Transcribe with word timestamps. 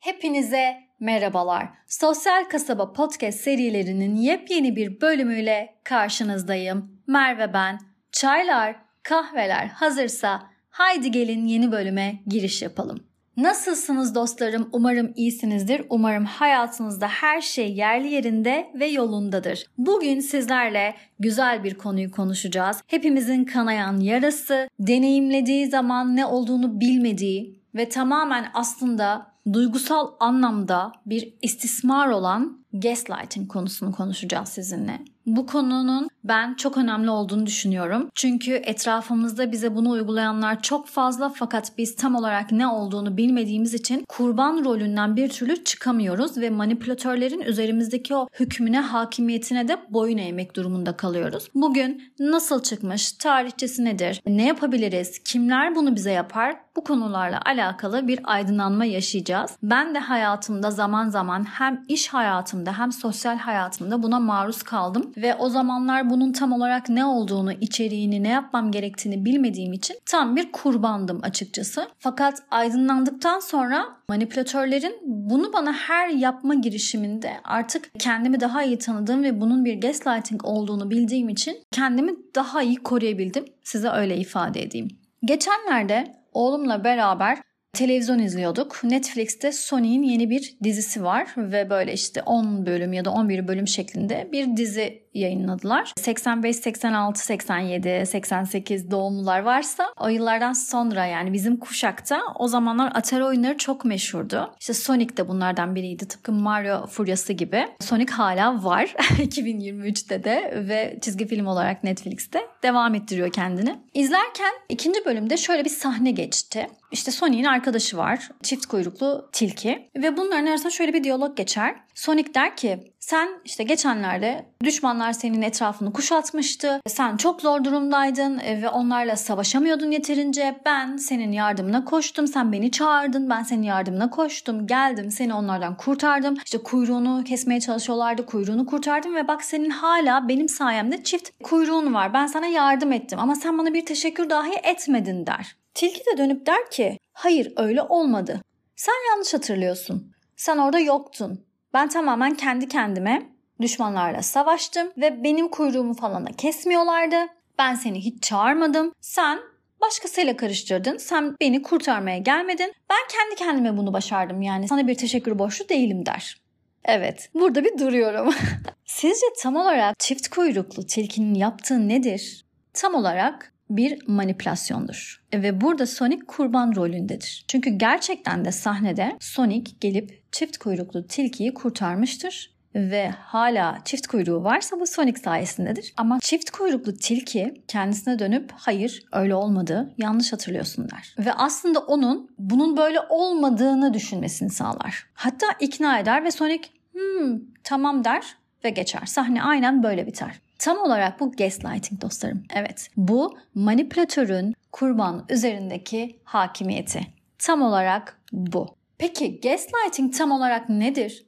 Hepinize 0.00 0.76
merhabalar. 1.00 1.68
Sosyal 1.86 2.44
Kasaba 2.44 2.92
Podcast 2.92 3.40
serilerinin 3.40 4.16
yepyeni 4.16 4.76
bir 4.76 5.00
bölümüyle 5.00 5.74
karşınızdayım. 5.84 7.02
Merve 7.06 7.52
ben. 7.52 7.78
Çaylar, 8.12 8.76
kahveler 9.02 9.66
hazırsa 9.66 10.50
haydi 10.68 11.10
gelin 11.10 11.46
yeni 11.46 11.72
bölüme 11.72 12.22
giriş 12.26 12.62
yapalım. 12.62 13.13
Nasılsınız 13.36 14.14
dostlarım? 14.14 14.68
Umarım 14.72 15.12
iyisinizdir. 15.16 15.82
Umarım 15.90 16.24
hayatınızda 16.24 17.08
her 17.08 17.40
şey 17.40 17.74
yerli 17.74 18.08
yerinde 18.08 18.70
ve 18.74 18.86
yolundadır. 18.86 19.66
Bugün 19.78 20.20
sizlerle 20.20 20.94
güzel 21.18 21.64
bir 21.64 21.74
konuyu 21.74 22.10
konuşacağız. 22.10 22.82
Hepimizin 22.86 23.44
kanayan 23.44 24.00
yarası, 24.00 24.68
deneyimlediği 24.78 25.66
zaman 25.66 26.16
ne 26.16 26.26
olduğunu 26.26 26.80
bilmediği 26.80 27.60
ve 27.74 27.88
tamamen 27.88 28.46
aslında 28.54 29.34
duygusal 29.52 30.10
anlamda 30.20 30.92
bir 31.06 31.34
istismar 31.42 32.08
olan 32.08 32.58
gaslighting 32.72 33.52
konusunu 33.52 33.92
konuşacağız 33.92 34.48
sizinle. 34.48 35.00
Bu 35.26 35.46
konunun 35.46 36.08
ben 36.24 36.54
çok 36.54 36.76
önemli 36.76 37.10
olduğunu 37.10 37.46
düşünüyorum. 37.46 38.10
Çünkü 38.14 38.52
etrafımızda 38.52 39.52
bize 39.52 39.76
bunu 39.76 39.90
uygulayanlar 39.90 40.62
çok 40.62 40.86
fazla 40.86 41.28
fakat 41.28 41.78
biz 41.78 41.96
tam 41.96 42.14
olarak 42.14 42.52
ne 42.52 42.66
olduğunu 42.66 43.16
bilmediğimiz 43.16 43.74
için 43.74 44.04
kurban 44.08 44.64
rolünden 44.64 45.16
bir 45.16 45.28
türlü 45.28 45.64
çıkamıyoruz 45.64 46.38
ve 46.38 46.50
manipülatörlerin 46.50 47.40
üzerimizdeki 47.40 48.14
o 48.14 48.28
hükmüne, 48.40 48.80
hakimiyetine 48.80 49.68
de 49.68 49.76
boyun 49.90 50.18
eğmek 50.18 50.56
durumunda 50.56 50.96
kalıyoruz. 50.96 51.48
Bugün 51.54 52.02
nasıl 52.18 52.62
çıkmış, 52.62 53.12
tarihçesi 53.12 53.84
nedir, 53.84 54.22
ne 54.26 54.46
yapabiliriz, 54.46 55.18
kimler 55.18 55.74
bunu 55.74 55.96
bize 55.96 56.12
yapar 56.12 56.56
bu 56.76 56.84
konularla 56.84 57.40
alakalı 57.46 58.08
bir 58.08 58.20
aydınlanma 58.24 58.84
yaşayacağız. 58.84 59.50
Ben 59.62 59.94
de 59.94 59.98
hayatımda 59.98 60.70
zaman 60.70 61.08
zaman 61.08 61.44
hem 61.44 61.84
iş 61.88 62.08
hayatımda 62.08 62.78
hem 62.78 62.92
sosyal 62.92 63.38
hayatımda 63.38 64.02
buna 64.02 64.20
maruz 64.20 64.62
kaldım 64.62 65.12
ve 65.16 65.34
o 65.34 65.48
zamanlar 65.48 66.10
bunun 66.14 66.32
tam 66.32 66.52
olarak 66.52 66.88
ne 66.88 67.04
olduğunu, 67.04 67.52
içeriğini, 67.52 68.22
ne 68.22 68.28
yapmam 68.28 68.70
gerektiğini 68.70 69.24
bilmediğim 69.24 69.72
için 69.72 69.96
tam 70.06 70.36
bir 70.36 70.52
kurbandım 70.52 71.20
açıkçası. 71.22 71.88
Fakat 71.98 72.42
aydınlandıktan 72.50 73.40
sonra 73.40 73.86
manipülatörlerin 74.08 74.96
bunu 75.04 75.52
bana 75.52 75.72
her 75.72 76.08
yapma 76.08 76.54
girişiminde 76.54 77.32
artık 77.44 77.90
kendimi 77.98 78.40
daha 78.40 78.62
iyi 78.62 78.78
tanıdığım 78.78 79.22
ve 79.22 79.40
bunun 79.40 79.64
bir 79.64 79.80
gaslighting 79.80 80.44
olduğunu 80.44 80.90
bildiğim 80.90 81.28
için 81.28 81.56
kendimi 81.72 82.12
daha 82.34 82.62
iyi 82.62 82.76
koruyabildim. 82.76 83.44
Size 83.64 83.88
öyle 83.88 84.16
ifade 84.16 84.62
edeyim. 84.62 84.88
Geçenlerde 85.24 86.16
oğlumla 86.32 86.84
beraber 86.84 87.38
televizyon 87.72 88.18
izliyorduk. 88.18 88.84
Netflix'te 88.84 89.52
Sony'in 89.52 90.02
yeni 90.02 90.30
bir 90.30 90.56
dizisi 90.64 91.04
var 91.04 91.28
ve 91.36 91.70
böyle 91.70 91.92
işte 91.92 92.22
10 92.22 92.66
bölüm 92.66 92.92
ya 92.92 93.04
da 93.04 93.10
11 93.10 93.48
bölüm 93.48 93.68
şeklinde 93.68 94.28
bir 94.32 94.56
dizi 94.56 95.03
yayınladılar. 95.14 95.92
85, 95.96 96.56
86, 96.56 97.24
87, 97.24 98.06
88 98.06 98.90
doğumlular 98.90 99.40
varsa 99.40 99.86
o 100.00 100.08
yıllardan 100.08 100.52
sonra 100.52 101.06
yani 101.06 101.32
bizim 101.32 101.56
kuşakta 101.56 102.20
o 102.38 102.48
zamanlar 102.48 102.92
Atari 102.94 103.24
oyunları 103.24 103.58
çok 103.58 103.84
meşhurdu. 103.84 104.54
İşte 104.60 104.74
Sonic 104.74 105.16
de 105.16 105.28
bunlardan 105.28 105.74
biriydi. 105.74 106.08
Tıpkı 106.08 106.32
Mario 106.32 106.86
Furyası 106.86 107.32
gibi. 107.32 107.66
Sonic 107.80 108.12
hala 108.12 108.64
var 108.64 108.84
2023'te 109.00 110.24
de 110.24 110.64
ve 110.68 110.98
çizgi 111.00 111.26
film 111.26 111.46
olarak 111.46 111.84
Netflix'te 111.84 112.40
devam 112.62 112.94
ettiriyor 112.94 113.32
kendini. 113.32 113.78
İzlerken 113.94 114.52
ikinci 114.68 115.04
bölümde 115.04 115.36
şöyle 115.36 115.64
bir 115.64 115.70
sahne 115.70 116.10
geçti. 116.10 116.66
İşte 116.92 117.10
Sonic'in 117.10 117.44
arkadaşı 117.44 117.96
var. 117.96 118.28
Çift 118.42 118.66
kuyruklu 118.66 119.28
tilki. 119.32 119.88
Ve 119.96 120.16
bunların 120.16 120.46
arasında 120.46 120.70
şöyle 120.70 120.92
bir 120.92 121.04
diyalog 121.04 121.36
geçer. 121.36 121.76
Sonic 121.94 122.34
der 122.34 122.56
ki 122.56 122.93
sen 123.04 123.28
işte 123.44 123.64
geçenlerde 123.64 124.46
düşmanlar 124.64 125.12
senin 125.12 125.42
etrafını 125.42 125.92
kuşatmıştı. 125.92 126.80
Sen 126.86 127.16
çok 127.16 127.40
zor 127.40 127.64
durumdaydın 127.64 128.38
e, 128.38 128.62
ve 128.62 128.68
onlarla 128.68 129.16
savaşamıyordun 129.16 129.90
yeterince. 129.90 130.60
Ben 130.64 130.96
senin 130.96 131.32
yardımına 131.32 131.84
koştum. 131.84 132.26
Sen 132.26 132.52
beni 132.52 132.70
çağırdın. 132.70 133.30
Ben 133.30 133.42
senin 133.42 133.62
yardımına 133.62 134.10
koştum. 134.10 134.66
Geldim 134.66 135.10
seni 135.10 135.34
onlardan 135.34 135.76
kurtardım. 135.76 136.36
İşte 136.44 136.58
kuyruğunu 136.58 137.24
kesmeye 137.24 137.60
çalışıyorlardı. 137.60 138.26
Kuyruğunu 138.26 138.66
kurtardım 138.66 139.14
ve 139.14 139.28
bak 139.28 139.44
senin 139.44 139.70
hala 139.70 140.28
benim 140.28 140.48
sayemde 140.48 141.02
çift 141.02 141.30
kuyruğun 141.42 141.94
var. 141.94 142.14
Ben 142.14 142.26
sana 142.26 142.46
yardım 142.46 142.92
ettim 142.92 143.18
ama 143.18 143.34
sen 143.34 143.58
bana 143.58 143.74
bir 143.74 143.86
teşekkür 143.86 144.30
dahi 144.30 144.54
etmedin 144.62 145.26
der. 145.26 145.56
Tilki 145.74 146.00
de 146.00 146.18
dönüp 146.18 146.46
der 146.46 146.70
ki 146.70 146.98
hayır 147.12 147.52
öyle 147.56 147.82
olmadı. 147.82 148.40
Sen 148.76 149.10
yanlış 149.10 149.34
hatırlıyorsun. 149.34 150.12
Sen 150.36 150.58
orada 150.58 150.78
yoktun. 150.78 151.44
Ben 151.74 151.88
tamamen 151.88 152.34
kendi 152.34 152.68
kendime 152.68 153.22
düşmanlarla 153.60 154.22
savaştım 154.22 154.92
ve 154.96 155.24
benim 155.24 155.48
kuyruğumu 155.48 155.94
falan 155.94 156.26
da 156.26 156.32
kesmiyorlardı. 156.32 157.16
Ben 157.58 157.74
seni 157.74 158.00
hiç 158.00 158.22
çağırmadım. 158.22 158.92
Sen 159.00 159.38
başkasıyla 159.80 160.36
karıştırdın. 160.36 160.96
Sen 160.96 161.36
beni 161.40 161.62
kurtarmaya 161.62 162.18
gelmedin. 162.18 162.72
Ben 162.90 163.08
kendi 163.08 163.34
kendime 163.34 163.76
bunu 163.76 163.92
başardım 163.92 164.42
yani. 164.42 164.68
Sana 164.68 164.86
bir 164.86 164.94
teşekkür 164.94 165.38
borçlu 165.38 165.68
değilim 165.68 166.06
der. 166.06 166.40
Evet, 166.84 167.30
burada 167.34 167.64
bir 167.64 167.78
duruyorum. 167.78 168.34
Sizce 168.84 169.26
tam 169.42 169.56
olarak 169.56 169.98
çift 169.98 170.28
kuyruklu 170.28 170.86
tilkinin 170.86 171.34
yaptığı 171.34 171.88
nedir? 171.88 172.46
Tam 172.72 172.94
olarak 172.94 173.53
bir 173.70 174.08
manipülasyondur. 174.08 175.24
Ve 175.34 175.60
burada 175.60 175.86
Sonic 175.86 176.26
kurban 176.26 176.76
rolündedir. 176.76 177.44
Çünkü 177.48 177.70
gerçekten 177.70 178.44
de 178.44 178.52
sahnede 178.52 179.16
Sonic 179.20 179.72
gelip 179.80 180.32
çift 180.32 180.58
kuyruklu 180.58 181.06
tilkiyi 181.06 181.54
kurtarmıştır 181.54 182.54
ve 182.74 183.10
hala 183.10 183.78
çift 183.84 184.06
kuyruğu 184.06 184.44
varsa 184.44 184.80
bu 184.80 184.86
Sonic 184.86 185.20
sayesindedir. 185.20 185.94
Ama 185.96 186.18
çift 186.20 186.50
kuyruklu 186.50 186.96
tilki 186.96 187.62
kendisine 187.68 188.18
dönüp 188.18 188.52
hayır 188.56 189.04
öyle 189.12 189.34
olmadı 189.34 189.94
yanlış 189.98 190.32
hatırlıyorsun 190.32 190.90
der. 190.90 191.14
Ve 191.18 191.32
aslında 191.32 191.78
onun 191.78 192.30
bunun 192.38 192.76
böyle 192.76 193.00
olmadığını 193.08 193.94
düşünmesini 193.94 194.50
sağlar. 194.50 195.06
Hatta 195.14 195.46
ikna 195.60 195.98
eder 195.98 196.24
ve 196.24 196.30
Sonic 196.30 196.68
hmm, 196.92 197.40
tamam 197.64 198.04
der 198.04 198.36
ve 198.64 198.70
geçer. 198.70 199.02
Sahne 199.06 199.42
aynen 199.42 199.82
böyle 199.82 200.06
biter. 200.06 200.40
Tam 200.64 200.78
olarak 200.78 201.20
bu 201.20 201.32
gaslighting 201.32 202.02
dostlarım. 202.02 202.42
Evet 202.54 202.88
bu 202.96 203.38
manipülatörün 203.54 204.54
kurban 204.72 205.26
üzerindeki 205.28 206.18
hakimiyeti. 206.24 207.00
Tam 207.38 207.62
olarak 207.62 208.20
bu. 208.32 208.76
Peki 208.98 209.40
gaslighting 209.40 210.14
tam 210.16 210.30
olarak 210.30 210.68
nedir? 210.68 211.26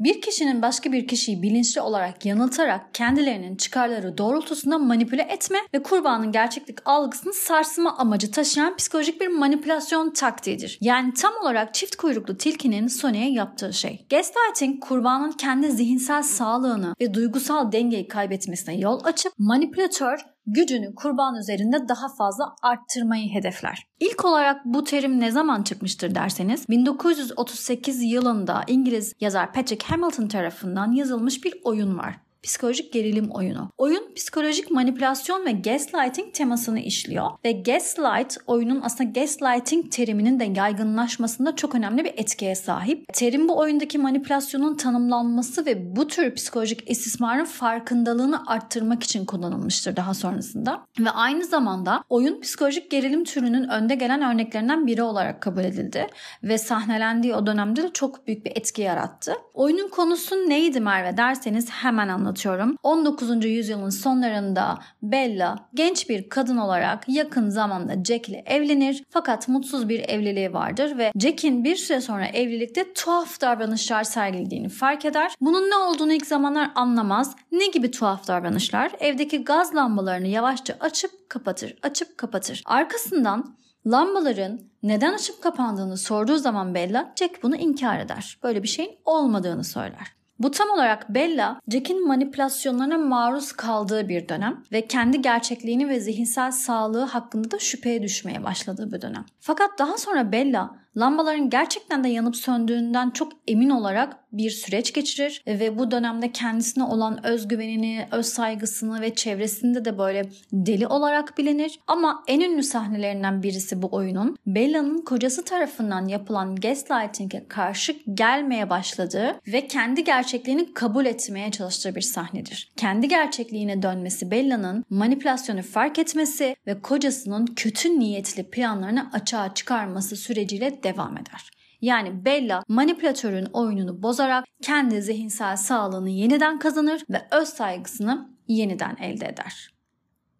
Bir 0.00 0.20
kişinin 0.20 0.62
başka 0.62 0.92
bir 0.92 1.06
kişiyi 1.06 1.42
bilinçli 1.42 1.80
olarak 1.80 2.26
yanıltarak 2.26 2.94
kendilerinin 2.94 3.56
çıkarları 3.56 4.18
doğrultusunda 4.18 4.78
manipüle 4.78 5.22
etme 5.22 5.58
ve 5.74 5.82
kurbanın 5.82 6.32
gerçeklik 6.32 6.78
algısını 6.84 7.32
sarsma 7.32 7.96
amacı 7.96 8.30
taşıyan 8.30 8.76
psikolojik 8.76 9.20
bir 9.20 9.28
manipülasyon 9.28 10.10
taktiğidir. 10.10 10.78
Yani 10.80 11.14
tam 11.14 11.32
olarak 11.42 11.74
çift 11.74 11.96
kuyruklu 11.96 12.36
tilkinin 12.36 12.86
Sony'e 12.86 13.30
yaptığı 13.30 13.72
şey. 13.72 14.06
Gaslighting 14.10 14.84
kurbanın 14.84 15.32
kendi 15.32 15.72
zihinsel 15.72 16.22
sağlığını 16.22 16.94
ve 17.00 17.14
duygusal 17.14 17.72
dengeyi 17.72 18.08
kaybetmesine 18.08 18.78
yol 18.78 19.00
açıp 19.04 19.32
manipülatör 19.38 20.18
gücünü 20.52 20.94
kurban 20.94 21.34
üzerinde 21.36 21.88
daha 21.88 22.08
fazla 22.18 22.54
arttırmayı 22.62 23.30
hedefler. 23.30 23.86
İlk 24.00 24.24
olarak 24.24 24.64
bu 24.64 24.84
terim 24.84 25.20
ne 25.20 25.30
zaman 25.30 25.62
çıkmıştır 25.62 26.14
derseniz 26.14 26.68
1938 26.68 28.02
yılında 28.02 28.64
İngiliz 28.66 29.14
yazar 29.20 29.52
Patrick 29.52 29.86
Hamilton 29.86 30.28
tarafından 30.28 30.92
yazılmış 30.92 31.44
bir 31.44 31.54
oyun 31.64 31.98
var 31.98 32.27
psikolojik 32.42 32.92
gerilim 32.92 33.30
oyunu. 33.30 33.70
Oyun 33.78 34.14
psikolojik 34.14 34.70
manipülasyon 34.70 35.46
ve 35.46 35.52
gaslighting 35.52 36.34
temasını 36.34 36.80
işliyor 36.80 37.30
ve 37.44 37.52
gaslight 37.52 38.36
oyunun 38.46 38.80
aslında 38.80 39.10
gaslighting 39.10 39.92
teriminin 39.92 40.40
de 40.40 40.44
yaygınlaşmasında 40.56 41.56
çok 41.56 41.74
önemli 41.74 42.04
bir 42.04 42.12
etkiye 42.16 42.54
sahip. 42.54 43.04
Terim 43.12 43.48
bu 43.48 43.58
oyundaki 43.58 43.98
manipülasyonun 43.98 44.74
tanımlanması 44.74 45.66
ve 45.66 45.96
bu 45.96 46.06
tür 46.06 46.34
psikolojik 46.34 46.90
istismarın 46.90 47.44
farkındalığını 47.44 48.46
arttırmak 48.46 49.02
için 49.02 49.24
kullanılmıştır 49.24 49.96
daha 49.96 50.14
sonrasında. 50.14 50.84
Ve 51.00 51.10
aynı 51.10 51.44
zamanda 51.44 52.04
oyun 52.08 52.40
psikolojik 52.40 52.90
gerilim 52.90 53.24
türünün 53.24 53.68
önde 53.68 53.94
gelen 53.94 54.34
örneklerinden 54.34 54.86
biri 54.86 55.02
olarak 55.02 55.42
kabul 55.42 55.64
edildi 55.64 56.06
ve 56.42 56.58
sahnelendiği 56.58 57.34
o 57.34 57.46
dönemde 57.46 57.82
de 57.82 57.92
çok 57.92 58.26
büyük 58.26 58.44
bir 58.44 58.50
etki 58.50 58.82
yarattı. 58.82 59.32
Oyunun 59.54 59.88
konusu 59.88 60.36
neydi 60.36 60.80
Merve 60.80 61.16
derseniz 61.16 61.70
hemen 61.70 62.08
anlatıyorum 62.08 62.27
anlatıyorum. 62.28 62.76
19. 62.82 63.44
yüzyılın 63.44 63.90
sonlarında 63.90 64.78
Bella 65.02 65.68
genç 65.74 66.08
bir 66.08 66.28
kadın 66.28 66.56
olarak 66.56 67.08
yakın 67.08 67.48
zamanda 67.48 68.04
Jack 68.04 68.28
ile 68.28 68.42
evlenir 68.46 69.04
fakat 69.10 69.48
mutsuz 69.48 69.88
bir 69.88 70.08
evliliği 70.08 70.52
vardır 70.52 70.98
ve 70.98 71.12
Jack'in 71.18 71.64
bir 71.64 71.76
süre 71.76 72.00
sonra 72.00 72.26
evlilikte 72.26 72.92
tuhaf 72.92 73.40
davranışlar 73.40 74.04
sergilediğini 74.04 74.68
fark 74.68 75.04
eder. 75.04 75.32
Bunun 75.40 75.70
ne 75.70 75.76
olduğunu 75.76 76.12
ilk 76.12 76.26
zamanlar 76.26 76.70
anlamaz. 76.74 77.36
Ne 77.52 77.66
gibi 77.66 77.90
tuhaf 77.90 78.28
davranışlar? 78.28 78.92
Evdeki 79.00 79.44
gaz 79.44 79.74
lambalarını 79.74 80.26
yavaşça 80.26 80.76
açıp 80.80 81.10
kapatır, 81.28 81.74
açıp 81.82 82.18
kapatır. 82.18 82.62
Arkasından 82.64 83.58
Lambaların 83.86 84.60
neden 84.82 85.12
açıp 85.14 85.42
kapandığını 85.42 85.96
sorduğu 85.96 86.38
zaman 86.38 86.74
Bella, 86.74 87.12
Jack 87.16 87.42
bunu 87.42 87.56
inkar 87.56 87.98
eder. 87.98 88.38
Böyle 88.42 88.62
bir 88.62 88.68
şeyin 88.68 88.98
olmadığını 89.04 89.64
söyler. 89.64 90.17
Bu 90.38 90.50
tam 90.50 90.70
olarak 90.70 91.14
Bella, 91.14 91.60
Jack'in 91.68 92.06
manipülasyonlarına 92.06 92.98
maruz 92.98 93.52
kaldığı 93.52 94.08
bir 94.08 94.28
dönem 94.28 94.62
ve 94.72 94.86
kendi 94.86 95.22
gerçekliğini 95.22 95.88
ve 95.88 96.00
zihinsel 96.00 96.52
sağlığı 96.52 97.04
hakkında 97.04 97.50
da 97.50 97.58
şüpheye 97.58 98.02
düşmeye 98.02 98.44
başladığı 98.44 98.92
bir 98.92 99.02
dönem. 99.02 99.24
Fakat 99.40 99.70
daha 99.78 99.98
sonra 99.98 100.32
Bella 100.32 100.76
lambaların 100.96 101.50
gerçekten 101.50 102.04
de 102.04 102.08
yanıp 102.08 102.36
söndüğünden 102.36 103.10
çok 103.10 103.32
emin 103.48 103.70
olarak 103.70 104.16
bir 104.32 104.50
süreç 104.50 104.92
geçirir 104.92 105.42
ve 105.46 105.78
bu 105.78 105.90
dönemde 105.90 106.32
kendisine 106.32 106.84
olan 106.84 107.26
özgüvenini, 107.26 108.08
öz 108.12 108.26
saygısını 108.26 109.00
ve 109.00 109.14
çevresinde 109.14 109.84
de 109.84 109.98
böyle 109.98 110.22
deli 110.52 110.86
olarak 110.86 111.38
bilinir. 111.38 111.78
Ama 111.86 112.24
en 112.26 112.40
ünlü 112.40 112.62
sahnelerinden 112.62 113.42
birisi 113.42 113.82
bu 113.82 113.88
oyunun 113.92 114.36
Bella'nın 114.46 115.04
kocası 115.04 115.44
tarafından 115.44 116.08
yapılan 116.08 116.56
gaslighting'e 116.56 117.48
karşı 117.48 117.96
gelmeye 118.14 118.70
başladığı 118.70 119.40
ve 119.46 119.66
kendi 119.66 120.04
gerçekliğini 120.04 120.74
kabul 120.74 121.06
etmeye 121.06 121.50
çalıştığı 121.50 121.94
bir 121.94 122.00
sahnedir. 122.00 122.72
Kendi 122.76 123.08
gerçekliğine 123.08 123.82
dönmesi 123.82 124.30
Bella'nın 124.30 124.84
manipülasyonu 124.90 125.62
fark 125.62 125.98
etmesi 125.98 126.56
ve 126.66 126.82
kocasının 126.82 127.46
kötü 127.46 127.98
niyetli 127.98 128.50
planlarını 128.50 129.10
açığa 129.12 129.54
çıkarması 129.54 130.16
süreciyle 130.16 130.80
devam 130.94 131.18
eder. 131.18 131.50
Yani 131.80 132.24
Bella 132.24 132.62
manipülatörün 132.68 133.44
oyununu 133.52 134.02
bozarak 134.02 134.44
kendi 134.62 135.02
zihinsel 135.02 135.56
sağlığını 135.56 136.10
yeniden 136.10 136.58
kazanır 136.58 137.02
ve 137.10 137.28
öz 137.30 137.48
saygısını 137.48 138.28
yeniden 138.48 138.96
elde 138.96 139.26
eder. 139.26 139.70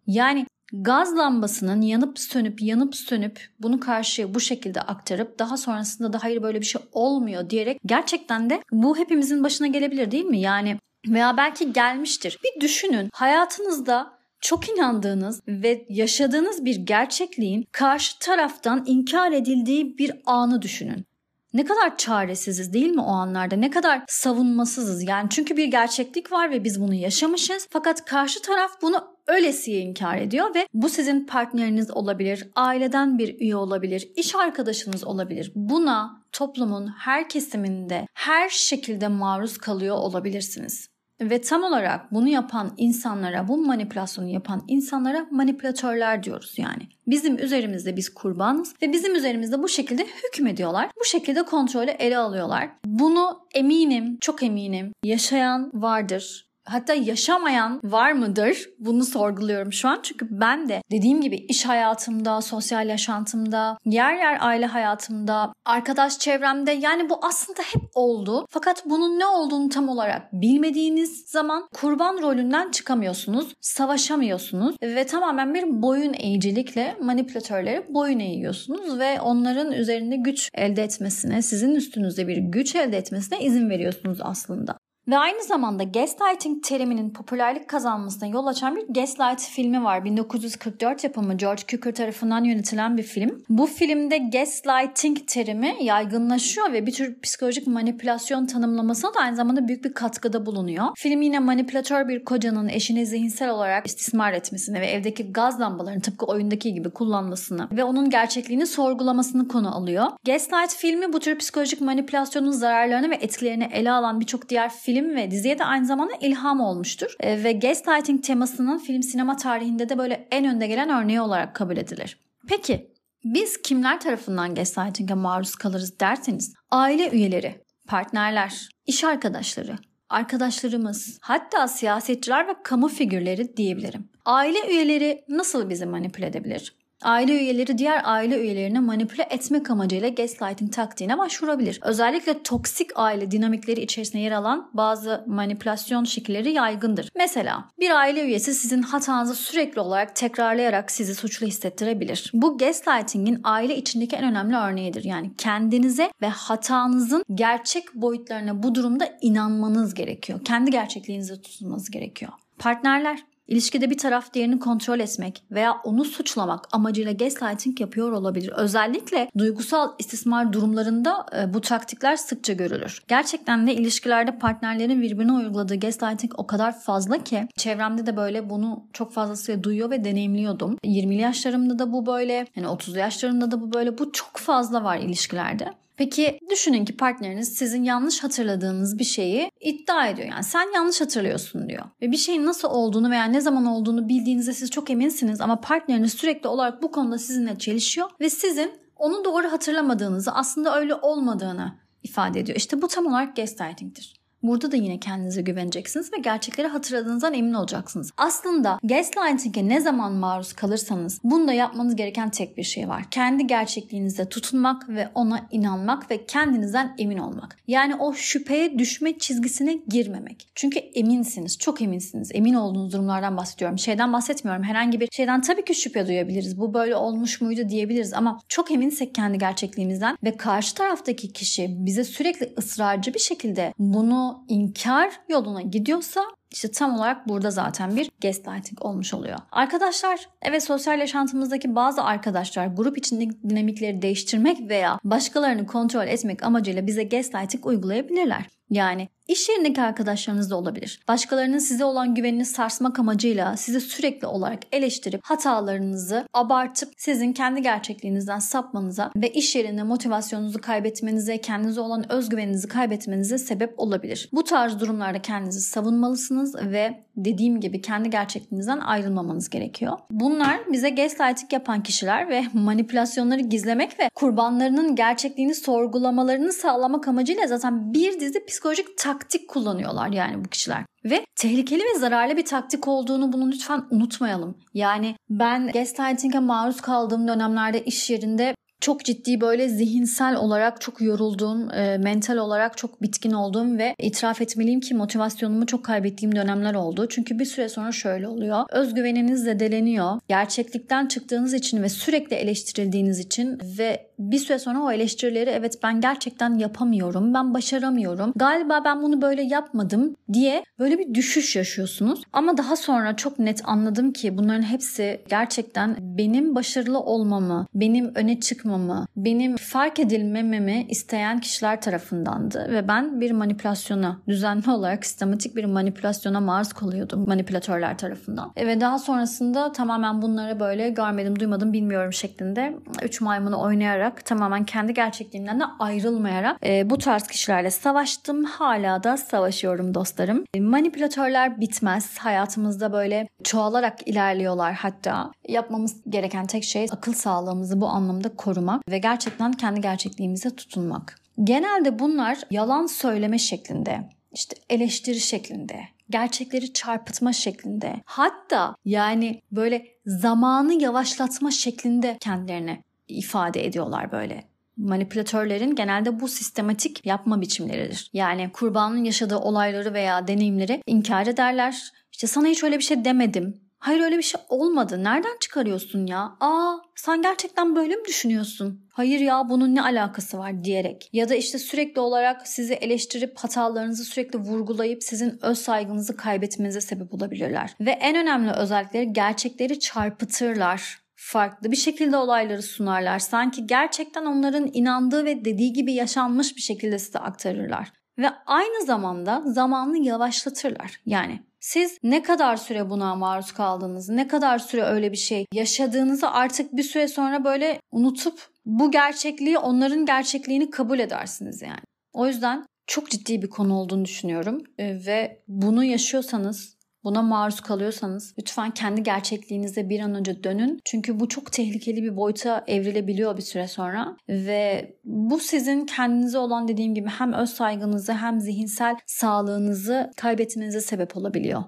Yani 0.07 0.45
gaz 0.73 1.17
lambasının 1.17 1.81
yanıp 1.81 2.19
sönüp 2.19 2.61
yanıp 2.61 2.95
sönüp 2.95 3.49
bunu 3.59 3.79
karşıya 3.79 4.33
bu 4.33 4.39
şekilde 4.39 4.81
aktarıp 4.81 5.39
daha 5.39 5.57
sonrasında 5.57 6.13
da 6.13 6.23
hayır 6.23 6.43
böyle 6.43 6.61
bir 6.61 6.65
şey 6.65 6.81
olmuyor 6.91 7.49
diyerek 7.49 7.79
gerçekten 7.85 8.49
de 8.49 8.61
bu 8.71 8.97
hepimizin 8.97 9.43
başına 9.43 9.67
gelebilir 9.67 10.11
değil 10.11 10.25
mi? 10.25 10.39
Yani 10.39 10.77
veya 11.07 11.37
belki 11.37 11.73
gelmiştir. 11.73 12.37
Bir 12.43 12.61
düşünün 12.61 13.09
hayatınızda 13.13 14.18
çok 14.41 14.69
inandığınız 14.69 15.41
ve 15.47 15.85
yaşadığınız 15.89 16.65
bir 16.65 16.75
gerçekliğin 16.75 17.67
karşı 17.71 18.19
taraftan 18.19 18.83
inkar 18.87 19.31
edildiği 19.31 19.97
bir 19.97 20.11
anı 20.25 20.61
düşünün. 20.61 21.05
Ne 21.53 21.65
kadar 21.65 21.97
çaresiziz 21.97 22.73
değil 22.73 22.89
mi 22.89 23.01
o 23.01 23.11
anlarda? 23.11 23.55
Ne 23.55 23.69
kadar 23.69 24.01
savunmasızız 24.07 25.03
yani 25.03 25.29
çünkü 25.29 25.57
bir 25.57 25.65
gerçeklik 25.65 26.31
var 26.31 26.51
ve 26.51 26.63
biz 26.63 26.81
bunu 26.81 26.93
yaşamışız. 26.93 27.67
Fakat 27.69 28.05
karşı 28.05 28.41
taraf 28.41 28.71
bunu 28.81 29.07
öylesiye 29.27 29.81
inkar 29.81 30.17
ediyor 30.17 30.55
ve 30.55 30.67
bu 30.73 30.89
sizin 30.89 31.25
partneriniz 31.25 31.91
olabilir, 31.91 32.49
aileden 32.55 33.17
bir 33.17 33.39
üye 33.39 33.55
olabilir, 33.55 34.11
iş 34.15 34.35
arkadaşınız 34.35 35.03
olabilir. 35.03 35.51
Buna 35.55 36.23
toplumun 36.31 36.87
her 36.87 37.29
kesiminde 37.29 38.07
her 38.13 38.49
şekilde 38.49 39.07
maruz 39.07 39.57
kalıyor 39.57 39.95
olabilirsiniz. 39.95 40.87
Ve 41.21 41.41
tam 41.41 41.63
olarak 41.63 42.13
bunu 42.13 42.27
yapan 42.27 42.73
insanlara, 42.77 43.47
bu 43.47 43.57
manipülasyonu 43.57 44.27
yapan 44.27 44.63
insanlara 44.67 45.27
manipülatörler 45.31 46.23
diyoruz 46.23 46.53
yani. 46.57 46.87
Bizim 47.07 47.37
üzerimizde 47.37 47.97
biz 47.97 48.13
kurbanız 48.13 48.73
ve 48.81 48.93
bizim 48.93 49.15
üzerimizde 49.15 49.63
bu 49.63 49.67
şekilde 49.67 50.05
hükmediyorlar. 50.23 50.89
Bu 50.99 51.05
şekilde 51.05 51.43
kontrolü 51.43 51.89
ele 51.89 52.17
alıyorlar. 52.17 52.69
Bunu 52.85 53.39
eminim, 53.53 54.17
çok 54.21 54.43
eminim 54.43 54.93
yaşayan 55.03 55.71
vardır 55.73 56.48
hatta 56.69 56.93
yaşamayan 56.93 57.79
var 57.83 58.11
mıdır? 58.11 58.69
Bunu 58.79 59.05
sorguluyorum 59.05 59.73
şu 59.73 59.89
an. 59.89 59.99
Çünkü 60.03 60.27
ben 60.31 60.69
de 60.69 60.81
dediğim 60.91 61.21
gibi 61.21 61.35
iş 61.35 61.65
hayatımda, 61.65 62.41
sosyal 62.41 62.89
yaşantımda, 62.89 63.77
yer 63.85 64.13
yer 64.13 64.37
aile 64.41 64.65
hayatımda, 64.65 65.53
arkadaş 65.65 66.19
çevremde 66.19 66.71
yani 66.71 67.09
bu 67.09 67.19
aslında 67.21 67.61
hep 67.61 67.81
oldu. 67.95 68.45
Fakat 68.49 68.83
bunun 68.85 69.19
ne 69.19 69.25
olduğunu 69.25 69.69
tam 69.69 69.89
olarak 69.89 70.33
bilmediğiniz 70.33 71.23
zaman 71.27 71.69
kurban 71.73 72.21
rolünden 72.21 72.71
çıkamıyorsunuz, 72.71 73.53
savaşamıyorsunuz 73.61 74.75
ve 74.83 75.05
tamamen 75.05 75.53
bir 75.53 75.81
boyun 75.81 76.13
eğicilikle 76.13 76.97
manipülatörlere 77.01 77.85
boyun 77.89 78.19
eğiyorsunuz 78.19 78.99
ve 78.99 79.21
onların 79.21 79.71
üzerinde 79.71 80.15
güç 80.15 80.49
elde 80.53 80.83
etmesine, 80.83 81.41
sizin 81.41 81.75
üstünüzde 81.75 82.27
bir 82.27 82.37
güç 82.37 82.75
elde 82.75 82.97
etmesine 82.97 83.41
izin 83.41 83.69
veriyorsunuz 83.69 84.17
aslında. 84.21 84.79
Ve 85.09 85.17
aynı 85.17 85.43
zamanda 85.43 85.83
gaslighting 85.83 86.63
teriminin 86.63 87.09
popülerlik 87.09 87.67
kazanmasına 87.67 88.29
yol 88.29 88.47
açan 88.47 88.75
bir 88.75 88.93
Gaslight 88.93 89.41
filmi 89.41 89.83
var. 89.83 90.05
1944 90.05 91.03
yapımı 91.03 91.37
George 91.37 91.61
Cukor 91.67 91.91
tarafından 91.91 92.43
yönetilen 92.43 92.97
bir 92.97 93.03
film. 93.03 93.43
Bu 93.49 93.65
filmde 93.65 94.17
gaslighting 94.17 95.17
terimi 95.27 95.75
yaygınlaşıyor 95.81 96.73
ve 96.73 96.85
bir 96.85 96.91
tür 96.91 97.19
psikolojik 97.21 97.67
manipülasyon 97.67 98.45
tanımlamasına 98.45 99.13
da 99.13 99.19
aynı 99.19 99.35
zamanda 99.35 99.67
büyük 99.67 99.85
bir 99.85 99.93
katkıda 99.93 100.45
bulunuyor. 100.45 100.85
Film 100.97 101.21
yine 101.21 101.39
manipülatör 101.39 102.07
bir 102.07 102.25
kocanın 102.25 102.67
eşini 102.67 103.05
zihinsel 103.05 103.49
olarak 103.49 103.87
istismar 103.87 104.33
etmesini 104.33 104.81
ve 104.81 104.87
evdeki 104.87 105.31
gaz 105.33 105.59
lambalarını 105.59 106.01
tıpkı 106.01 106.25
oyundaki 106.25 106.73
gibi 106.73 106.89
kullanmasını 106.89 107.67
ve 107.71 107.83
onun 107.83 108.09
gerçekliğini 108.09 108.67
sorgulamasını 108.67 109.47
konu 109.47 109.75
alıyor. 109.75 110.05
Gaslight 110.25 110.75
filmi 110.75 111.13
bu 111.13 111.19
tür 111.19 111.37
psikolojik 111.37 111.81
manipülasyonun 111.81 112.51
zararlarını 112.51 113.09
ve 113.09 113.15
etkilerini 113.15 113.69
ele 113.73 113.91
alan 113.91 114.19
birçok 114.19 114.49
diğer 114.49 114.69
film 114.69 114.98
film 114.99 115.15
ve 115.15 115.31
diziye 115.31 115.59
de 115.59 115.65
aynı 115.65 115.85
zamanda 115.85 116.13
ilham 116.21 116.59
olmuştur. 116.59 117.15
E, 117.19 117.43
ve 117.43 117.51
gaslighting 117.51 118.23
temasının 118.23 118.77
film 118.77 119.03
sinema 119.03 119.35
tarihinde 119.35 119.89
de 119.89 119.97
böyle 119.97 120.27
en 120.31 120.45
önde 120.45 120.67
gelen 120.67 120.89
örneği 120.89 121.21
olarak 121.21 121.55
kabul 121.55 121.77
edilir. 121.77 122.19
Peki 122.47 122.91
biz 123.23 123.61
kimler 123.61 123.99
tarafından 123.99 124.55
gaslighting'e 124.55 125.13
maruz 125.13 125.55
kalırız 125.55 125.99
derseniz 125.99 126.53
aile 126.71 127.09
üyeleri, 127.09 127.63
partnerler, 127.87 128.69
iş 128.85 129.03
arkadaşları, 129.03 129.75
arkadaşlarımız, 130.09 131.17
hatta 131.21 131.67
siyasetçiler 131.67 132.47
ve 132.47 132.53
kamu 132.63 132.87
figürleri 132.87 133.57
diyebilirim. 133.57 134.09
Aile 134.25 134.59
üyeleri 134.69 135.25
nasıl 135.29 135.69
bizi 135.69 135.85
manipüle 135.85 136.27
edebilir? 136.27 136.78
Aile 137.01 137.33
üyeleri 137.33 137.77
diğer 137.77 138.01
aile 138.03 138.39
üyelerini 138.39 138.79
manipüle 138.79 139.27
etmek 139.29 139.71
amacıyla 139.71 140.09
gaslighting 140.09 140.73
taktiğine 140.73 141.17
başvurabilir. 141.17 141.79
Özellikle 141.83 142.43
toksik 142.43 142.91
aile 142.95 143.31
dinamikleri 143.31 143.81
içerisinde 143.81 144.21
yer 144.21 144.31
alan 144.31 144.69
bazı 144.73 145.23
manipülasyon 145.27 146.03
şekilleri 146.03 146.51
yaygındır. 146.51 147.09
Mesela 147.15 147.65
bir 147.79 147.89
aile 147.89 148.23
üyesi 148.23 148.53
sizin 148.53 148.81
hatanızı 148.81 149.35
sürekli 149.35 149.81
olarak 149.81 150.15
tekrarlayarak 150.15 150.91
sizi 150.91 151.15
suçlu 151.15 151.47
hissettirebilir. 151.47 152.31
Bu 152.33 152.57
gaslighting'in 152.57 153.41
aile 153.43 153.77
içindeki 153.77 154.15
en 154.15 154.23
önemli 154.23 154.55
örneğidir. 154.55 155.03
Yani 155.03 155.31
kendinize 155.37 156.11
ve 156.21 156.27
hatanızın 156.27 157.23
gerçek 157.35 157.95
boyutlarına 157.95 158.63
bu 158.63 158.75
durumda 158.75 159.17
inanmanız 159.21 159.93
gerekiyor. 159.93 160.39
Kendi 160.45 160.71
gerçekliğinizi 160.71 161.41
tutmanız 161.41 161.91
gerekiyor. 161.91 162.31
Partnerler 162.59 163.23
İlişkide 163.49 163.89
bir 163.89 163.97
taraf 163.97 164.33
diğerini 164.33 164.59
kontrol 164.59 164.99
etmek 164.99 165.43
veya 165.51 165.73
onu 165.83 166.05
suçlamak 166.05 166.67
amacıyla 166.71 167.11
gaslighting 167.11 167.81
yapıyor 167.81 168.11
olabilir. 168.11 168.53
Özellikle 168.55 169.31
duygusal 169.37 169.91
istismar 169.99 170.53
durumlarında 170.53 171.25
e, 171.37 171.53
bu 171.53 171.61
taktikler 171.61 172.15
sıkça 172.15 172.53
görülür. 172.53 173.01
Gerçekten 173.07 173.67
de 173.67 173.75
ilişkilerde 173.75 174.39
partnerlerin 174.39 175.01
birbirine 175.01 175.31
uyguladığı 175.31 175.79
gaslighting 175.79 176.33
o 176.37 176.47
kadar 176.47 176.79
fazla 176.79 177.23
ki 177.23 177.47
çevremde 177.57 178.05
de 178.05 178.17
böyle 178.17 178.49
bunu 178.49 178.83
çok 178.93 179.13
fazlasıyla 179.13 179.63
duyuyor 179.63 179.89
ve 179.89 180.03
deneyimliyordum. 180.03 180.77
20'li 180.85 181.21
yaşlarımda 181.21 181.79
da 181.79 181.93
bu 181.93 182.05
böyle, 182.05 182.47
yani 182.55 182.67
30 182.67 182.95
yaşlarımda 182.95 183.51
da 183.51 183.61
bu 183.61 183.73
böyle. 183.73 183.97
Bu 183.97 184.11
çok 184.11 184.37
fazla 184.37 184.83
var 184.83 184.97
ilişkilerde. 184.97 185.73
Peki 185.99 186.39
düşünün 186.49 186.85
ki 186.85 186.97
partneriniz 186.97 187.53
sizin 187.53 187.83
yanlış 187.83 188.23
hatırladığınız 188.23 188.99
bir 188.99 189.03
şeyi 189.03 189.51
iddia 189.59 190.07
ediyor. 190.07 190.27
Yani 190.27 190.43
sen 190.43 190.73
yanlış 190.75 191.01
hatırlıyorsun 191.01 191.69
diyor. 191.69 191.85
Ve 192.01 192.11
bir 192.11 192.17
şeyin 192.17 192.45
nasıl 192.45 192.67
olduğunu 192.67 193.11
veya 193.11 193.25
ne 193.25 193.41
zaman 193.41 193.65
olduğunu 193.65 194.09
bildiğinizde 194.09 194.53
siz 194.53 194.71
çok 194.71 194.89
eminsiniz 194.89 195.41
ama 195.41 195.61
partneriniz 195.61 196.13
sürekli 196.13 196.47
olarak 196.47 196.83
bu 196.83 196.91
konuda 196.91 197.17
sizinle 197.17 197.57
çelişiyor 197.57 198.09
ve 198.19 198.29
sizin 198.29 198.71
onu 198.95 199.25
doğru 199.25 199.51
hatırlamadığınızı 199.51 200.31
aslında 200.31 200.79
öyle 200.79 200.95
olmadığını 200.95 201.79
ifade 202.03 202.39
ediyor. 202.39 202.57
İşte 202.57 202.81
bu 202.81 202.87
tam 202.87 203.05
olarak 203.05 203.35
gaslighting'tir. 203.35 204.18
Burada 204.43 204.71
da 204.71 204.75
yine 204.75 204.99
kendinize 204.99 205.41
güveneceksiniz 205.41 206.13
ve 206.13 206.17
gerçekleri 206.17 206.67
hatırladığınızdan 206.67 207.33
emin 207.33 207.53
olacaksınız. 207.53 208.11
Aslında 208.17 208.79
gaslighting'e 208.83 209.67
ne 209.67 209.81
zaman 209.81 210.13
maruz 210.13 210.53
kalırsanız 210.53 211.19
bunda 211.23 211.53
yapmanız 211.53 211.95
gereken 211.95 212.29
tek 212.29 212.57
bir 212.57 212.63
şey 212.63 212.89
var. 212.89 213.03
Kendi 213.11 213.47
gerçekliğinize 213.47 214.29
tutunmak 214.29 214.89
ve 214.89 215.09
ona 215.15 215.47
inanmak 215.51 216.11
ve 216.11 216.25
kendinizden 216.25 216.95
emin 216.97 217.17
olmak. 217.17 217.57
Yani 217.67 217.95
o 217.95 218.13
şüpheye 218.13 218.79
düşme 218.79 219.17
çizgisine 219.17 219.79
girmemek. 219.87 220.47
Çünkü 220.55 220.79
eminsiniz, 220.79 221.57
çok 221.57 221.81
eminsiniz. 221.81 222.31
Emin 222.33 222.53
olduğunuz 222.53 222.93
durumlardan 222.93 223.37
bahsediyorum. 223.37 223.79
Şeyden 223.79 224.13
bahsetmiyorum. 224.13 224.63
Herhangi 224.63 224.99
bir 224.99 225.09
şeyden 225.11 225.41
tabii 225.41 225.65
ki 225.65 225.75
şüphe 225.75 226.07
duyabiliriz. 226.07 226.59
Bu 226.59 226.73
böyle 226.73 226.95
olmuş 226.95 227.41
muydu 227.41 227.69
diyebiliriz 227.69 228.13
ama 228.13 228.39
çok 228.49 228.71
eminsek 228.71 229.15
kendi 229.15 229.37
gerçekliğimizden 229.37 230.17
ve 230.23 230.37
karşı 230.37 230.75
taraftaki 230.75 231.33
kişi 231.33 231.85
bize 231.85 232.03
sürekli 232.03 232.53
ısrarcı 232.57 233.13
bir 233.13 233.19
şekilde 233.19 233.73
bunu 233.79 234.28
inkar 234.47 235.11
yoluna 235.29 235.61
gidiyorsa 235.61 236.21
İşte 236.51 236.71
tam 236.71 236.95
olarak 236.95 237.27
burada 237.27 237.51
zaten 237.51 237.95
bir 237.95 238.11
gaslighting 238.21 238.85
olmuş 238.85 239.13
oluyor. 239.13 239.37
Arkadaşlar 239.51 240.29
evet 240.41 240.63
sosyal 240.63 240.99
yaşantımızdaki 240.99 241.75
bazı 241.75 242.03
arkadaşlar 242.03 242.67
grup 242.67 242.97
içindeki 242.97 243.49
dinamikleri 243.49 244.01
değiştirmek 244.01 244.69
veya 244.69 244.99
başkalarını 245.03 245.67
kontrol 245.67 246.07
etmek 246.07 246.43
amacıyla 246.43 246.87
bize 246.87 247.03
gaslighting 247.03 247.65
uygulayabilirler. 247.65 248.58
Yani 248.69 249.09
iş 249.27 249.49
yerindeki 249.49 249.81
arkadaşlarınız 249.81 250.51
da 250.51 250.55
olabilir. 250.55 250.99
Başkalarının 251.07 251.57
size 251.57 251.85
olan 251.85 252.15
güvenini 252.15 252.45
sarsmak 252.45 252.99
amacıyla 252.99 253.57
sizi 253.57 253.81
sürekli 253.81 254.27
olarak 254.27 254.59
eleştirip 254.71 255.21
hatalarınızı 255.23 256.27
abartıp 256.33 256.93
sizin 256.97 257.33
kendi 257.33 257.61
gerçekliğinizden 257.61 258.39
sapmanıza 258.39 259.11
ve 259.15 259.29
iş 259.29 259.55
yerinde 259.55 259.83
motivasyonunuzu 259.83 260.61
kaybetmenize, 260.61 261.37
kendinize 261.37 261.81
olan 261.81 262.11
özgüveninizi 262.11 262.67
kaybetmenize 262.67 263.37
sebep 263.37 263.79
olabilir. 263.79 264.29
Bu 264.33 264.43
tarz 264.43 264.79
durumlarda 264.79 265.21
kendinizi 265.21 265.61
savunmalısınız 265.61 266.55
ve 266.55 267.03
dediğim 267.17 267.59
gibi 267.59 267.81
kendi 267.81 268.09
gerçekliğinizden 268.09 268.79
ayrılmamanız 268.79 269.49
gerekiyor. 269.49 269.97
Bunlar 270.11 270.59
bize 270.71 270.89
gaslighting 270.89 271.53
yapan 271.53 271.83
kişiler 271.83 272.29
ve 272.29 272.43
manipülasyonları 272.53 273.41
gizlemek 273.41 273.99
ve 273.99 274.09
kurbanlarının 274.15 274.95
gerçekliğini 274.95 275.55
sorgulamalarını 275.55 276.53
sağlamak 276.53 277.07
amacıyla 277.07 277.47
zaten 277.47 277.93
bir 277.93 278.19
dizi 278.19 278.45
psikolojik 278.45 278.58
taktik 278.97 279.47
kullanıyorlar 279.47 280.09
yani 280.09 280.45
bu 280.45 280.49
kişiler. 280.49 280.85
Ve 281.05 281.25
tehlikeli 281.35 281.81
ve 281.81 281.99
zararlı 281.99 282.37
bir 282.37 282.45
taktik 282.45 282.87
olduğunu 282.87 283.33
bunu 283.33 283.51
lütfen 283.51 283.85
unutmayalım. 283.91 284.57
Yani 284.73 285.15
ben 285.29 285.67
gaslighting'e 285.67 286.39
maruz 286.39 286.81
kaldığım 286.81 287.27
dönemlerde 287.27 287.83
iş 287.83 288.09
yerinde 288.09 288.55
çok 288.81 289.05
ciddi 289.05 289.41
böyle 289.41 289.69
zihinsel 289.69 290.35
olarak 290.35 290.81
çok 290.81 291.01
yorulduğum, 291.01 291.71
e, 291.73 291.97
mental 291.97 292.37
olarak 292.37 292.77
çok 292.77 293.01
bitkin 293.01 293.31
olduğum 293.31 293.77
ve 293.77 293.95
itiraf 293.99 294.41
etmeliyim 294.41 294.79
ki 294.79 294.95
motivasyonumu 294.95 295.65
çok 295.65 295.85
kaybettiğim 295.85 296.35
dönemler 296.35 296.73
oldu. 296.73 297.07
Çünkü 297.09 297.39
bir 297.39 297.45
süre 297.45 297.69
sonra 297.69 297.91
şöyle 297.91 298.27
oluyor. 298.27 298.65
Özgüveniniz 298.69 299.43
zedeleniyor. 299.43 300.19
Gerçeklikten 300.27 301.07
çıktığınız 301.07 301.53
için 301.53 301.83
ve 301.83 301.89
sürekli 301.89 302.35
eleştirildiğiniz 302.35 303.19
için 303.19 303.59
ve 303.77 304.09
bir 304.19 304.37
süre 304.37 304.59
sonra 304.59 304.83
o 304.83 304.91
eleştirileri 304.91 305.49
evet 305.49 305.79
ben 305.83 306.01
gerçekten 306.01 306.57
yapamıyorum, 306.57 307.33
ben 307.33 307.53
başaramıyorum, 307.53 308.33
galiba 308.35 308.81
ben 308.85 309.03
bunu 309.03 309.21
böyle 309.21 309.41
yapmadım 309.41 310.15
diye 310.33 310.63
böyle 310.79 310.99
bir 310.99 311.13
düşüş 311.13 311.55
yaşıyorsunuz. 311.55 312.21
Ama 312.33 312.57
daha 312.57 312.75
sonra 312.75 313.15
çok 313.15 313.39
net 313.39 313.61
anladım 313.65 314.13
ki 314.13 314.37
bunların 314.37 314.61
hepsi 314.61 315.21
gerçekten 315.29 315.97
benim 315.99 316.55
başarılı 316.55 316.99
olmamı, 316.99 317.67
benim 317.73 318.11
öne 318.15 318.39
çıkmamı, 318.39 318.68
benim 319.15 319.57
fark 319.57 319.99
edilmememi 319.99 320.85
isteyen 320.89 321.39
kişiler 321.39 321.81
tarafındandı 321.81 322.67
ve 322.71 322.87
ben 322.87 323.21
bir 323.21 323.31
manipülasyona, 323.31 324.19
düzenli 324.27 324.71
olarak 324.71 325.05
sistematik 325.05 325.55
bir 325.55 325.65
manipülasyona 325.65 326.39
maruz 326.39 326.73
kalıyordum 326.73 327.27
manipülatörler 327.27 327.97
tarafından. 327.97 328.51
Ve 328.57 328.81
daha 328.81 328.99
sonrasında 328.99 329.71
tamamen 329.71 330.21
bunları 330.21 330.59
böyle 330.59 330.89
görmedim, 330.89 331.39
duymadım, 331.39 331.73
bilmiyorum 331.73 332.13
şeklinde 332.13 332.75
üç 333.03 333.21
maymunu 333.21 333.61
oynayarak 333.61 334.25
tamamen 334.25 334.65
kendi 334.65 334.93
gerçekliğimden 334.93 335.59
de 335.59 335.63
ayrılmayarak 335.79 336.57
e, 336.65 336.89
bu 336.89 336.97
tarz 336.97 337.27
kişilerle 337.27 337.71
savaştım. 337.71 338.43
Hala 338.43 339.03
da 339.03 339.17
savaşıyorum 339.17 339.93
dostlarım. 339.93 340.43
E, 340.53 340.59
manipülatörler 340.59 341.61
bitmez. 341.61 342.17
Hayatımızda 342.17 342.93
böyle 342.93 343.27
çoğalarak 343.43 344.07
ilerliyorlar 344.07 344.73
hatta. 344.73 345.31
Yapmamız 345.47 345.95
gereken 346.09 346.45
tek 346.45 346.63
şey 346.63 346.87
akıl 346.91 347.13
sağlığımızı 347.13 347.81
bu 347.81 347.87
anlamda 347.87 348.29
korumak 348.29 348.58
ve 348.89 348.97
gerçekten 348.97 349.51
kendi 349.51 349.81
gerçekliğimize 349.81 350.55
tutunmak. 350.55 351.15
Genelde 351.43 351.99
bunlar 351.99 352.37
yalan 352.51 352.85
söyleme 352.85 353.37
şeklinde, 353.39 354.09
işte 354.33 354.55
eleştiri 354.69 355.19
şeklinde, 355.19 355.79
gerçekleri 356.09 356.73
çarpıtma 356.73 357.33
şeklinde 357.33 357.95
hatta 358.05 358.75
yani 358.85 359.41
böyle 359.51 359.85
zamanı 360.05 360.81
yavaşlatma 360.81 361.51
şeklinde 361.51 362.17
kendilerine 362.21 362.83
ifade 363.07 363.65
ediyorlar 363.65 364.11
böyle. 364.11 364.43
Manipülatörlerin 364.77 365.75
genelde 365.75 366.19
bu 366.19 366.27
sistematik 366.27 367.05
yapma 367.05 367.41
biçimleridir. 367.41 368.09
Yani 368.13 368.49
kurbanın 368.53 369.03
yaşadığı 369.03 369.37
olayları 369.37 369.93
veya 369.93 370.27
deneyimleri 370.27 370.81
inkar 370.87 371.27
ederler. 371.27 371.91
İşte 372.11 372.27
sana 372.27 372.47
hiç 372.47 372.63
öyle 372.63 372.77
bir 372.77 372.83
şey 372.83 373.05
demedim. 373.05 373.61
Hayır 373.79 374.01
öyle 374.01 374.17
bir 374.17 374.23
şey 374.23 374.41
olmadı. 374.49 375.03
Nereden 375.03 375.37
çıkarıyorsun 375.39 376.05
ya? 376.07 376.31
Aa 376.39 376.77
sen 376.95 377.21
gerçekten 377.21 377.75
böyle 377.75 377.95
mi 377.95 378.05
düşünüyorsun? 378.07 378.85
Hayır 378.93 379.19
ya 379.19 379.49
bunun 379.49 379.75
ne 379.75 379.81
alakası 379.81 380.37
var 380.37 380.63
diyerek. 380.63 381.09
Ya 381.13 381.29
da 381.29 381.35
işte 381.35 381.59
sürekli 381.59 382.01
olarak 382.01 382.47
sizi 382.47 382.73
eleştirip 382.73 383.37
hatalarınızı 383.37 384.03
sürekli 384.03 384.39
vurgulayıp 384.39 385.03
sizin 385.03 385.39
öz 385.41 385.57
saygınızı 385.57 386.17
kaybetmenize 386.17 386.81
sebep 386.81 387.13
olabilirler. 387.13 387.75
Ve 387.79 387.91
en 387.91 388.15
önemli 388.15 388.51
özellikleri 388.51 389.13
gerçekleri 389.13 389.79
çarpıtırlar 389.79 390.99
farklı 391.15 391.71
bir 391.71 391.77
şekilde 391.77 392.17
olayları 392.17 392.61
sunarlar. 392.61 393.19
Sanki 393.19 393.67
gerçekten 393.67 394.25
onların 394.25 394.69
inandığı 394.73 395.25
ve 395.25 395.45
dediği 395.45 395.73
gibi 395.73 395.93
yaşanmış 395.93 396.55
bir 396.55 396.61
şekilde 396.61 396.99
size 396.99 397.19
aktarırlar. 397.19 397.91
Ve 398.17 398.29
aynı 398.45 398.85
zamanda 398.85 399.43
zamanını 399.45 399.97
yavaşlatırlar. 399.97 401.01
Yani 401.05 401.39
siz 401.59 401.97
ne 402.03 402.23
kadar 402.23 402.57
süre 402.57 402.89
buna 402.89 403.15
maruz 403.15 403.51
kaldınız, 403.51 404.09
ne 404.09 404.27
kadar 404.27 404.59
süre 404.59 404.83
öyle 404.83 405.11
bir 405.11 405.17
şey 405.17 405.45
yaşadığınızı 405.53 406.29
artık 406.29 406.75
bir 406.75 406.83
süre 406.83 407.07
sonra 407.07 407.43
böyle 407.43 407.81
unutup 407.91 408.47
bu 408.65 408.91
gerçekliği 408.91 409.57
onların 409.57 410.05
gerçekliğini 410.05 410.69
kabul 410.69 410.99
edersiniz 410.99 411.61
yani. 411.61 411.83
O 412.13 412.27
yüzden 412.27 412.65
çok 412.87 413.09
ciddi 413.09 413.41
bir 413.41 413.49
konu 413.49 413.77
olduğunu 413.77 414.05
düşünüyorum 414.05 414.63
ve 414.79 415.43
bunu 415.47 415.83
yaşıyorsanız 415.83 416.78
buna 417.03 417.21
maruz 417.21 417.61
kalıyorsanız 417.61 418.33
lütfen 418.39 418.71
kendi 418.71 419.03
gerçekliğinize 419.03 419.89
bir 419.89 419.99
an 419.99 420.15
önce 420.15 420.43
dönün. 420.43 420.79
Çünkü 420.85 421.19
bu 421.19 421.27
çok 421.27 421.51
tehlikeli 421.51 422.03
bir 422.03 422.17
boyuta 422.17 422.63
evrilebiliyor 422.67 423.37
bir 423.37 423.41
süre 423.41 423.67
sonra 423.67 424.17
ve 424.29 424.95
bu 425.03 425.39
sizin 425.39 425.85
kendinize 425.85 426.37
olan 426.37 426.67
dediğim 426.67 426.95
gibi 426.95 427.09
hem 427.09 427.33
öz 427.33 427.49
saygınızı 427.49 428.13
hem 428.13 428.39
zihinsel 428.39 428.95
sağlığınızı 429.05 430.11
kaybetmenize 430.17 430.81
sebep 430.81 431.17
olabiliyor. 431.17 431.63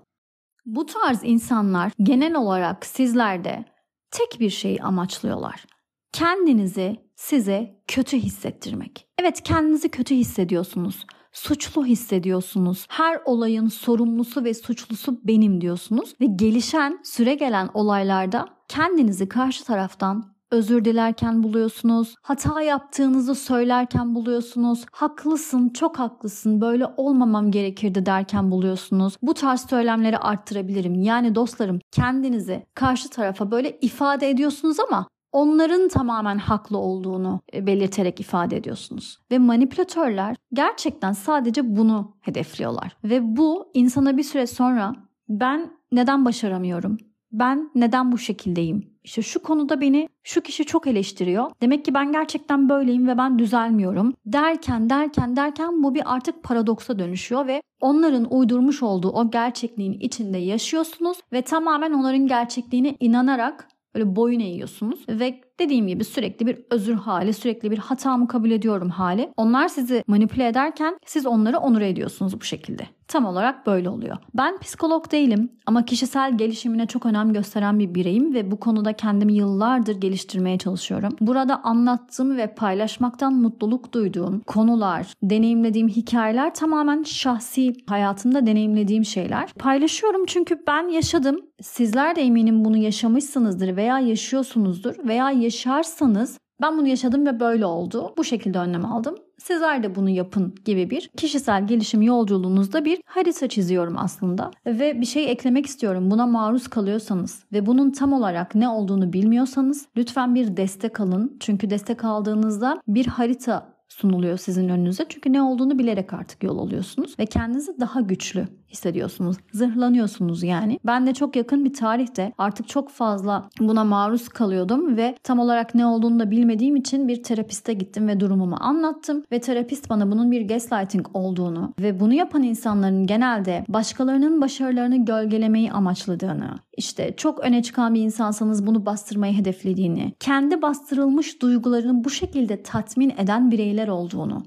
Bu 0.66 0.86
tarz 0.86 1.20
insanlar 1.24 1.92
genel 2.04 2.36
olarak 2.36 2.86
sizlerde 2.86 3.66
tek 4.12 4.40
bir 4.40 4.50
şeyi 4.50 4.82
amaçlıyorlar. 4.82 5.66
Kendinizi 6.12 6.98
size 7.16 7.82
kötü 7.88 8.18
hissettirmek. 8.18 9.08
Evet 9.20 9.44
kendinizi 9.44 9.90
kötü 9.90 10.16
hissediyorsunuz 10.16 11.06
suçlu 11.32 11.86
hissediyorsunuz. 11.86 12.86
Her 12.90 13.22
olayın 13.26 13.68
sorumlusu 13.68 14.44
ve 14.44 14.54
suçlusu 14.54 15.20
benim 15.24 15.62
diyorsunuz 15.62 16.14
ve 16.22 16.26
gelişen, 16.26 17.00
süre 17.04 17.36
gelen 17.36 17.70
olaylarda 17.74 18.46
kendinizi 18.68 19.30
karşı 19.30 19.64
taraftan 19.64 20.32
özür 20.52 20.86
dilerken 20.86 21.44
buluyorsunuz. 21.44 22.16
Hata 22.22 22.62
yaptığınızı 22.62 23.36
söylerken 23.36 24.16
buluyorsunuz. 24.16 24.86
Haklısın, 24.92 25.70
çok 25.70 26.00
haklısın. 26.00 26.62
Böyle 26.62 26.86
olmamam 26.98 27.52
gerekirdi 27.52 28.06
derken 28.06 28.52
buluyorsunuz. 28.52 29.18
Bu 29.22 29.34
tarz 29.34 29.70
söylemleri 29.70 30.18
arttırabilirim. 30.18 31.02
Yani 31.02 31.36
dostlarım 31.36 31.80
kendinizi 31.92 32.66
karşı 32.76 33.10
tarafa 33.10 33.52
böyle 33.52 33.78
ifade 33.82 34.30
ediyorsunuz 34.30 34.80
ama 34.80 35.08
onların 35.32 35.88
tamamen 35.88 36.38
haklı 36.38 36.78
olduğunu 36.78 37.42
e, 37.54 37.68
belirterek 37.68 38.20
ifade 38.20 38.58
ediyorsunuz. 38.58 39.20
Ve 39.32 39.40
manipülatörler 39.40 40.36
gerçekten 40.54 41.12
sadece 41.12 41.76
bunu 41.78 42.18
hedefliyorlar. 42.22 42.98
Ve 43.04 43.38
bu 43.38 43.72
insana 43.74 44.18
bir 44.18 44.24
süre 44.24 44.48
sonra 44.48 44.96
ben 45.30 45.72
neden 45.92 46.26
başaramıyorum? 46.26 46.98
Ben 47.32 47.72
neden 47.76 48.12
bu 48.12 48.18
şekildeyim? 48.18 48.92
İşte 49.04 49.22
şu 49.22 49.44
konuda 49.44 49.82
beni 49.82 50.10
şu 50.24 50.42
kişi 50.42 50.66
çok 50.66 50.88
eleştiriyor. 50.88 51.52
Demek 51.62 51.86
ki 51.86 51.94
ben 51.94 52.12
gerçekten 52.12 52.70
böyleyim 52.70 53.08
ve 53.08 53.18
ben 53.18 53.40
düzelmiyorum. 53.40 54.14
Derken 54.26 54.90
derken 54.90 55.36
derken 55.36 55.84
bu 55.84 55.96
bir 55.96 56.14
artık 56.14 56.44
paradoksa 56.44 57.00
dönüşüyor 57.00 57.48
ve 57.48 57.62
onların 57.82 58.34
uydurmuş 58.34 58.84
olduğu 58.84 59.10
o 59.10 59.32
gerçekliğin 59.32 59.94
içinde 59.94 60.38
yaşıyorsunuz 60.38 61.18
ve 61.34 61.42
tamamen 61.42 61.94
onların 61.94 62.28
gerçekliğine 62.28 62.96
inanarak 63.00 63.68
Böyle 63.96 64.16
boyun 64.16 64.40
eğiyorsunuz 64.40 65.10
ve 65.10 65.42
dediğim 65.62 65.88
gibi 65.88 66.04
sürekli 66.04 66.48
bir 66.48 66.58
özür 66.70 66.94
hali, 66.94 67.34
sürekli 67.34 67.72
bir 67.72 67.78
hatamı 67.78 68.28
kabul 68.28 68.52
ediyorum 68.52 68.90
hali. 68.90 69.34
Onlar 69.38 69.68
sizi 69.68 70.04
manipüle 70.08 70.48
ederken 70.48 70.98
siz 71.06 71.26
onları 71.26 71.58
onur 71.58 71.82
ediyorsunuz 71.82 72.42
bu 72.42 72.44
şekilde. 72.44 72.84
Tam 73.08 73.26
olarak 73.26 73.68
böyle 73.68 73.90
oluyor. 73.90 74.18
Ben 74.34 74.60
psikolog 74.60 75.12
değilim 75.12 75.50
ama 75.66 75.86
kişisel 75.86 76.38
gelişimine 76.38 76.86
çok 76.86 77.06
önem 77.06 77.34
gösteren 77.34 77.80
bir 77.80 77.96
bireyim 77.96 78.34
ve 78.34 78.52
bu 78.52 78.60
konuda 78.60 78.94
kendimi 78.94 79.34
yıllardır 79.34 80.02
geliştirmeye 80.02 80.58
çalışıyorum. 80.58 81.16
Burada 81.22 81.64
anlattığım 81.64 82.38
ve 82.38 82.56
paylaşmaktan 82.56 83.34
mutluluk 83.34 83.94
duyduğum 83.94 84.40
konular, 84.40 85.08
deneyimlediğim 85.24 85.88
hikayeler 85.88 86.54
tamamen 86.54 87.04
şahsi 87.04 87.74
hayatımda 87.90 88.46
deneyimlediğim 88.46 89.06
şeyler. 89.06 89.54
Paylaşıyorum 89.60 90.26
çünkü 90.28 90.64
ben 90.68 90.88
yaşadım. 90.88 91.42
Sizler 91.62 92.16
de 92.16 92.22
eminim 92.22 92.66
bunu 92.66 92.78
yaşamışsınızdır 92.78 93.76
veya 93.76 94.00
yaşıyorsunuzdur 94.00 95.08
veya 95.08 95.32
yaşarsanız 95.52 96.38
Ben 96.62 96.78
bunu 96.78 96.88
yaşadım 96.88 97.26
ve 97.26 97.40
böyle 97.40 97.66
oldu. 97.66 98.14
Bu 98.18 98.24
şekilde 98.24 98.60
önlem 98.60 98.86
aldım. 98.86 99.16
Sizler 99.38 99.84
de 99.84 99.96
bunu 99.96 100.10
yapın 100.10 100.56
gibi 100.66 100.90
bir 100.90 101.10
kişisel 101.18 101.68
gelişim 101.68 102.02
yolculuğunuzda 102.02 102.86
bir 102.86 103.02
harita 103.06 103.50
çiziyorum 103.50 103.98
aslında. 103.98 104.52
Ve 104.66 105.02
bir 105.02 105.06
şey 105.06 105.32
eklemek 105.32 105.66
istiyorum. 105.66 106.12
Buna 106.12 106.26
maruz 106.26 106.68
kalıyorsanız 106.68 107.44
ve 107.54 107.66
bunun 107.66 107.92
tam 107.92 108.14
olarak 108.14 108.56
ne 108.56 108.70
olduğunu 108.70 109.14
bilmiyorsanız 109.14 109.88
lütfen 109.98 110.36
bir 110.36 110.58
destek 110.58 111.00
alın. 111.00 111.38
Çünkü 111.40 111.70
destek 111.70 112.06
aldığınızda 112.06 112.82
bir 112.88 113.08
harita 113.08 113.74
sunuluyor 113.88 114.38
sizin 114.38 114.70
önünüze. 114.70 115.06
Çünkü 115.10 115.34
ne 115.34 115.42
olduğunu 115.42 115.80
bilerek 115.80 116.14
artık 116.14 116.44
yol 116.44 116.60
alıyorsunuz 116.60 117.20
ve 117.20 117.26
kendinizi 117.26 117.80
daha 117.80 118.02
güçlü 118.02 118.48
hissediyorsunuz. 118.72 119.38
Zırhlanıyorsunuz 119.54 120.44
yani. 120.44 120.80
Ben 120.86 121.08
de 121.08 121.14
çok 121.14 121.36
yakın 121.36 121.66
bir 121.66 121.74
tarihte 121.74 122.34
artık 122.38 122.68
çok 122.68 122.90
fazla 122.90 123.50
buna 123.60 123.84
maruz 123.84 124.30
kalıyordum 124.30 124.98
ve 124.98 125.16
tam 125.24 125.40
olarak 125.40 125.76
ne 125.76 125.86
olduğunu 125.86 126.20
da 126.20 126.32
bilmediğim 126.32 126.76
için 126.76 127.08
bir 127.08 127.24
terapiste 127.24 127.74
gittim 127.74 128.08
ve 128.08 128.20
durumumu 128.20 128.56
anlattım 128.60 129.24
ve 129.32 129.40
terapist 129.40 129.90
bana 129.90 130.12
bunun 130.12 130.32
bir 130.32 130.48
gaslighting 130.48 131.08
olduğunu 131.14 131.74
ve 131.80 132.00
bunu 132.00 132.14
yapan 132.14 132.44
insanların 132.44 133.08
genelde 133.08 133.66
başkalarının 133.70 134.42
başarılarını 134.42 135.06
gölgelemeyi 135.06 135.72
amaçladığını, 135.72 136.60
işte 136.78 137.14
çok 137.18 137.40
öne 137.40 137.64
çıkan 137.64 137.94
bir 137.94 138.02
insansanız 138.02 138.68
bunu 138.68 138.86
bastırmayı 138.86 139.34
hedeflediğini, 139.34 140.14
kendi 140.20 140.62
bastırılmış 140.62 141.42
duygularını 141.42 142.04
bu 142.04 142.10
şekilde 142.10 142.64
tatmin 142.64 143.14
eden 143.18 143.52
bireyler 143.52 143.88
olduğunu 143.88 144.44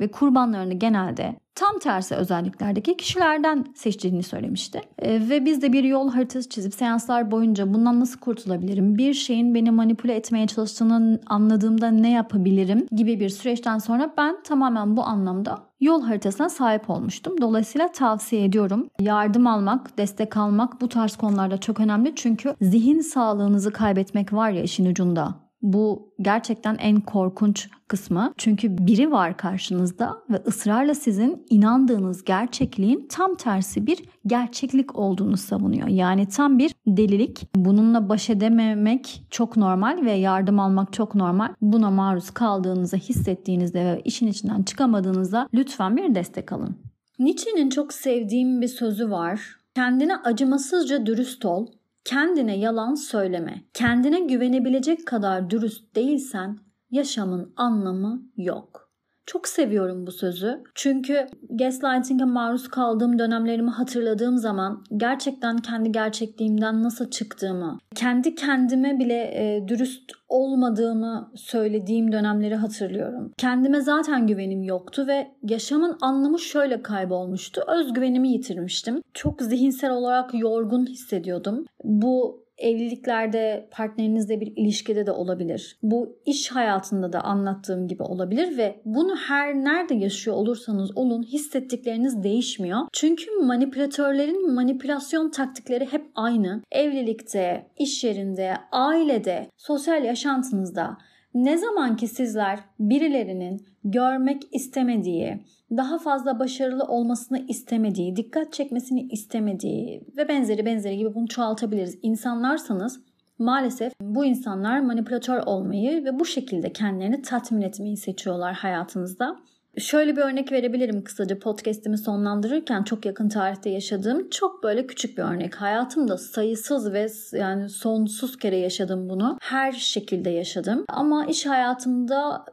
ve 0.00 0.10
kurbanlarını 0.10 0.74
genelde 0.74 1.36
tam 1.54 1.78
tersi 1.78 2.14
özelliklerdeki 2.14 2.96
kişilerden 2.96 3.64
seçtiğini 3.74 4.22
söylemişti. 4.22 4.80
E, 4.98 5.28
ve 5.28 5.44
biz 5.44 5.62
de 5.62 5.72
bir 5.72 5.84
yol 5.84 6.10
haritası 6.10 6.48
çizip 6.48 6.74
seanslar 6.74 7.30
boyunca 7.30 7.74
bundan 7.74 8.00
nasıl 8.00 8.20
kurtulabilirim, 8.20 8.98
bir 8.98 9.14
şeyin 9.14 9.54
beni 9.54 9.70
manipüle 9.70 10.14
etmeye 10.14 10.46
çalıştığını 10.46 11.20
anladığımda 11.26 11.90
ne 11.90 12.10
yapabilirim 12.10 12.86
gibi 12.92 13.20
bir 13.20 13.28
süreçten 13.28 13.78
sonra 13.78 14.14
ben 14.18 14.42
tamamen 14.42 14.96
bu 14.96 15.02
anlamda 15.02 15.58
yol 15.80 16.02
haritasına 16.02 16.48
sahip 16.48 16.90
olmuştum. 16.90 17.40
Dolayısıyla 17.40 17.92
tavsiye 17.92 18.44
ediyorum. 18.44 18.88
Yardım 19.00 19.46
almak, 19.46 19.98
destek 19.98 20.36
almak 20.36 20.80
bu 20.80 20.88
tarz 20.88 21.16
konularda 21.16 21.58
çok 21.58 21.80
önemli. 21.80 22.12
Çünkü 22.16 22.54
zihin 22.60 23.00
sağlığınızı 23.00 23.72
kaybetmek 23.72 24.32
var 24.32 24.50
ya 24.50 24.62
işin 24.62 24.86
ucunda. 24.86 25.41
Bu 25.62 26.12
gerçekten 26.20 26.76
en 26.78 27.00
korkunç 27.00 27.68
kısmı. 27.88 28.34
Çünkü 28.36 28.78
biri 28.78 29.10
var 29.10 29.36
karşınızda 29.36 30.22
ve 30.30 30.42
ısrarla 30.46 30.94
sizin 30.94 31.46
inandığınız 31.50 32.24
gerçekliğin 32.24 33.06
tam 33.08 33.34
tersi 33.34 33.86
bir 33.86 34.04
gerçeklik 34.26 34.98
olduğunu 34.98 35.36
savunuyor. 35.36 35.88
Yani 35.88 36.28
tam 36.28 36.58
bir 36.58 36.74
delilik. 36.86 37.48
Bununla 37.54 38.08
baş 38.08 38.30
edememek 38.30 39.22
çok 39.30 39.56
normal 39.56 40.04
ve 40.04 40.12
yardım 40.12 40.60
almak 40.60 40.92
çok 40.92 41.14
normal. 41.14 41.48
Buna 41.60 41.90
maruz 41.90 42.30
kaldığınızı 42.30 42.96
hissettiğinizde 42.96 43.84
ve 43.84 44.02
işin 44.04 44.26
içinden 44.26 44.62
çıkamadığınızda 44.62 45.48
lütfen 45.54 45.96
bir 45.96 46.14
destek 46.14 46.52
alın. 46.52 46.76
Nietzsche'nin 47.18 47.70
çok 47.70 47.92
sevdiğim 47.92 48.60
bir 48.60 48.68
sözü 48.68 49.10
var. 49.10 49.40
Kendine 49.74 50.16
acımasızca 50.16 51.06
dürüst 51.06 51.44
ol 51.44 51.66
Kendine 52.04 52.58
yalan 52.58 52.94
söyleme. 52.94 53.64
Kendine 53.74 54.20
güvenebilecek 54.20 55.06
kadar 55.06 55.50
dürüst 55.50 55.96
değilsen 55.96 56.58
yaşamın 56.90 57.52
anlamı 57.56 58.22
yok. 58.36 58.81
Çok 59.26 59.48
seviyorum 59.48 60.06
bu 60.06 60.12
sözü. 60.12 60.62
Çünkü 60.74 61.26
gaslighting'e 61.50 62.24
maruz 62.24 62.68
kaldığım 62.68 63.18
dönemlerimi 63.18 63.70
hatırladığım 63.70 64.38
zaman 64.38 64.84
gerçekten 64.96 65.56
kendi 65.56 65.92
gerçekliğimden 65.92 66.82
nasıl 66.82 67.10
çıktığımı, 67.10 67.78
kendi 67.94 68.34
kendime 68.34 68.98
bile 68.98 69.14
e, 69.14 69.68
dürüst 69.68 70.12
olmadığımı 70.28 71.32
söylediğim 71.34 72.12
dönemleri 72.12 72.54
hatırlıyorum. 72.54 73.32
Kendime 73.38 73.80
zaten 73.80 74.26
güvenim 74.26 74.62
yoktu 74.62 75.06
ve 75.06 75.32
yaşamın 75.42 75.98
anlamı 76.00 76.38
şöyle 76.38 76.82
kaybolmuştu. 76.82 77.62
Özgüvenimi 77.68 78.28
yitirmiştim. 78.28 79.02
Çok 79.14 79.42
zihinsel 79.42 79.90
olarak 79.90 80.34
yorgun 80.34 80.86
hissediyordum. 80.86 81.64
Bu 81.84 82.41
evliliklerde 82.62 83.68
partnerinizle 83.70 84.40
bir 84.40 84.52
ilişkide 84.56 85.06
de 85.06 85.12
olabilir. 85.12 85.78
Bu 85.82 86.16
iş 86.26 86.50
hayatında 86.50 87.12
da 87.12 87.20
anlattığım 87.20 87.88
gibi 87.88 88.02
olabilir 88.02 88.56
ve 88.56 88.80
bunu 88.84 89.16
her 89.16 89.54
nerede 89.54 89.94
yaşıyor 89.94 90.36
olursanız 90.36 90.96
olun 90.96 91.22
hissettikleriniz 91.22 92.22
değişmiyor. 92.22 92.80
Çünkü 92.92 93.30
manipülatörlerin 93.30 94.54
manipülasyon 94.54 95.30
taktikleri 95.30 95.92
hep 95.92 96.06
aynı. 96.14 96.62
Evlilikte, 96.72 97.66
iş 97.78 98.04
yerinde, 98.04 98.54
ailede, 98.72 99.46
sosyal 99.56 100.04
yaşantınızda 100.04 100.98
ne 101.34 101.58
zaman 101.58 101.96
ki 101.96 102.08
sizler 102.08 102.58
birilerinin 102.80 103.66
görmek 103.84 104.42
istemediği, 104.52 105.40
daha 105.76 105.98
fazla 105.98 106.38
başarılı 106.38 106.84
olmasını 106.84 107.38
istemediği, 107.48 108.16
dikkat 108.16 108.52
çekmesini 108.52 109.02
istemediği 109.02 110.02
ve 110.16 110.28
benzeri 110.28 110.66
benzeri 110.66 110.96
gibi 110.96 111.14
bunu 111.14 111.28
çoğaltabiliriz. 111.28 111.98
İnsanlarsanız 112.02 113.00
maalesef 113.38 113.92
bu 114.00 114.24
insanlar 114.24 114.80
manipülatör 114.80 115.42
olmayı 115.46 116.04
ve 116.04 116.20
bu 116.20 116.24
şekilde 116.24 116.72
kendilerini 116.72 117.22
tatmin 117.22 117.62
etmeyi 117.62 117.96
seçiyorlar 117.96 118.54
hayatınızda. 118.54 119.36
Şöyle 119.78 120.16
bir 120.16 120.20
örnek 120.20 120.52
verebilirim 120.52 121.04
kısaca 121.04 121.38
podcast'imi 121.38 121.98
sonlandırırken 121.98 122.82
çok 122.82 123.06
yakın 123.06 123.28
tarihte 123.28 123.70
yaşadığım 123.70 124.30
çok 124.30 124.62
böyle 124.62 124.86
küçük 124.86 125.18
bir 125.18 125.22
örnek. 125.22 125.54
Hayatımda 125.54 126.18
sayısız 126.18 126.92
ve 126.92 127.06
yani 127.32 127.68
sonsuz 127.68 128.38
kere 128.38 128.56
yaşadım 128.56 129.08
bunu. 129.08 129.38
Her 129.40 129.72
şekilde 129.72 130.30
yaşadım. 130.30 130.84
Ama 130.88 131.26
iş 131.26 131.46
hayatımda 131.46 132.44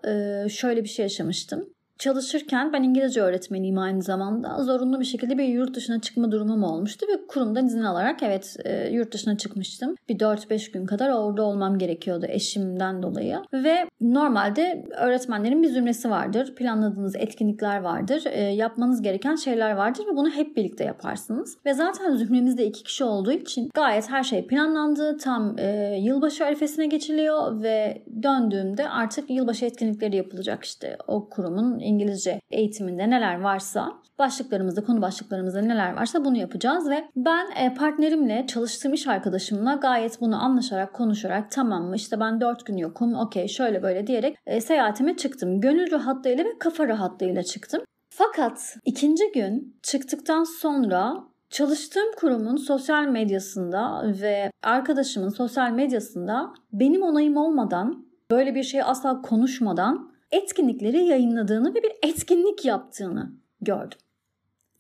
şöyle 0.49 0.84
bir 0.84 0.89
şey 0.89 1.03
yaşamıştım 1.03 1.69
çalışırken 1.99 2.73
ben 2.73 2.83
İngilizce 2.83 3.21
öğretmeniyim 3.21 3.77
aynı 3.77 4.01
zamanda. 4.01 4.63
Zorunlu 4.63 4.99
bir 4.99 5.05
şekilde 5.05 5.38
bir 5.38 5.43
yurt 5.43 5.75
dışına 5.75 6.01
çıkma 6.01 6.31
durumum 6.31 6.63
olmuştu 6.63 7.05
ve 7.13 7.27
kurumdan 7.27 7.65
izin 7.65 7.83
alarak 7.83 8.23
evet 8.23 8.57
e, 8.65 8.89
yurt 8.89 9.13
dışına 9.13 9.38
çıkmıştım. 9.38 9.95
Bir 10.09 10.19
4-5 10.19 10.71
gün 10.71 10.85
kadar 10.85 11.09
orada 11.09 11.43
olmam 11.43 11.77
gerekiyordu 11.77 12.25
eşimden 12.29 13.03
dolayı. 13.03 13.38
Ve 13.53 13.85
normalde 14.01 14.85
öğretmenlerin 14.97 15.63
bir 15.63 15.67
zümresi 15.67 16.09
vardır. 16.09 16.55
Planladığınız 16.55 17.15
etkinlikler 17.15 17.81
vardır. 17.81 18.23
E, 18.25 18.41
yapmanız 18.41 19.01
gereken 19.01 19.35
şeyler 19.35 19.71
vardır 19.71 20.03
ve 20.12 20.17
bunu 20.17 20.29
hep 20.29 20.57
birlikte 20.57 20.83
yaparsınız. 20.83 21.57
Ve 21.65 21.73
zaten 21.73 22.15
zümremizde 22.15 22.65
iki 22.65 22.83
kişi 22.83 23.03
olduğu 23.03 23.31
için 23.31 23.69
gayet 23.73 24.09
her 24.09 24.23
şey 24.23 24.47
planlandı. 24.47 25.17
Tam 25.17 25.55
e, 25.59 25.97
yılbaşı 26.01 26.45
arifesine 26.45 26.88
geçiliyor 26.88 27.62
ve 27.63 28.03
döndüğümde 28.23 28.89
artık 28.89 29.29
yılbaşı 29.29 29.65
etkinlikleri 29.65 30.15
yapılacak 30.15 30.63
işte 30.63 30.97
o 31.07 31.29
kurumun 31.29 31.79
İngilizce 31.89 32.41
eğitiminde 32.52 33.10
neler 33.10 33.41
varsa 33.41 33.91
başlıklarımızda, 34.19 34.84
konu 34.84 35.02
başlıklarımızda 35.02 35.62
neler 35.62 35.93
varsa 35.93 36.25
bunu 36.25 36.38
yapacağız 36.38 36.89
ve 36.89 37.10
ben 37.15 37.52
e, 37.56 37.73
partnerimle, 37.73 38.45
çalıştığım 38.47 38.93
iş 38.93 39.08
arkadaşımla 39.08 39.73
gayet 39.73 40.21
bunu 40.21 40.43
anlaşarak, 40.43 40.93
konuşarak 40.93 41.52
tamam 41.52 41.84
mı 41.84 41.95
işte 41.95 42.19
ben 42.19 42.41
4 42.41 42.65
gün 42.65 42.78
yokum, 42.78 43.13
okey 43.13 43.47
şöyle 43.47 43.84
böyle 43.84 44.08
diyerek 44.08 44.38
e, 44.45 44.62
seyahatime 44.62 45.17
çıktım. 45.17 45.62
Gönül 45.62 45.91
rahatlığıyla 45.91 46.45
ve 46.45 46.60
kafa 46.60 46.88
rahatlığıyla 46.88 47.43
çıktım. 47.43 47.82
Fakat 48.10 48.75
ikinci 48.86 49.32
gün 49.32 49.80
çıktıktan 49.84 50.43
sonra 50.43 51.23
çalıştığım 51.49 52.12
kurumun 52.17 52.56
sosyal 52.56 53.06
medyasında 53.08 54.04
ve 54.21 54.52
arkadaşımın 54.63 55.30
sosyal 55.30 55.71
medyasında 55.71 56.54
benim 56.73 57.02
onayım 57.02 57.38
olmadan 57.38 58.06
böyle 58.32 58.56
bir 58.56 58.63
şey 58.63 58.82
asla 58.84 59.21
konuşmadan 59.21 60.09
etkinlikleri 60.32 61.06
yayınladığını 61.06 61.76
ve 61.76 61.84
bir 61.84 61.92
etkinlik 62.04 62.65
yaptığını 62.65 63.32
gördüm. 63.62 63.98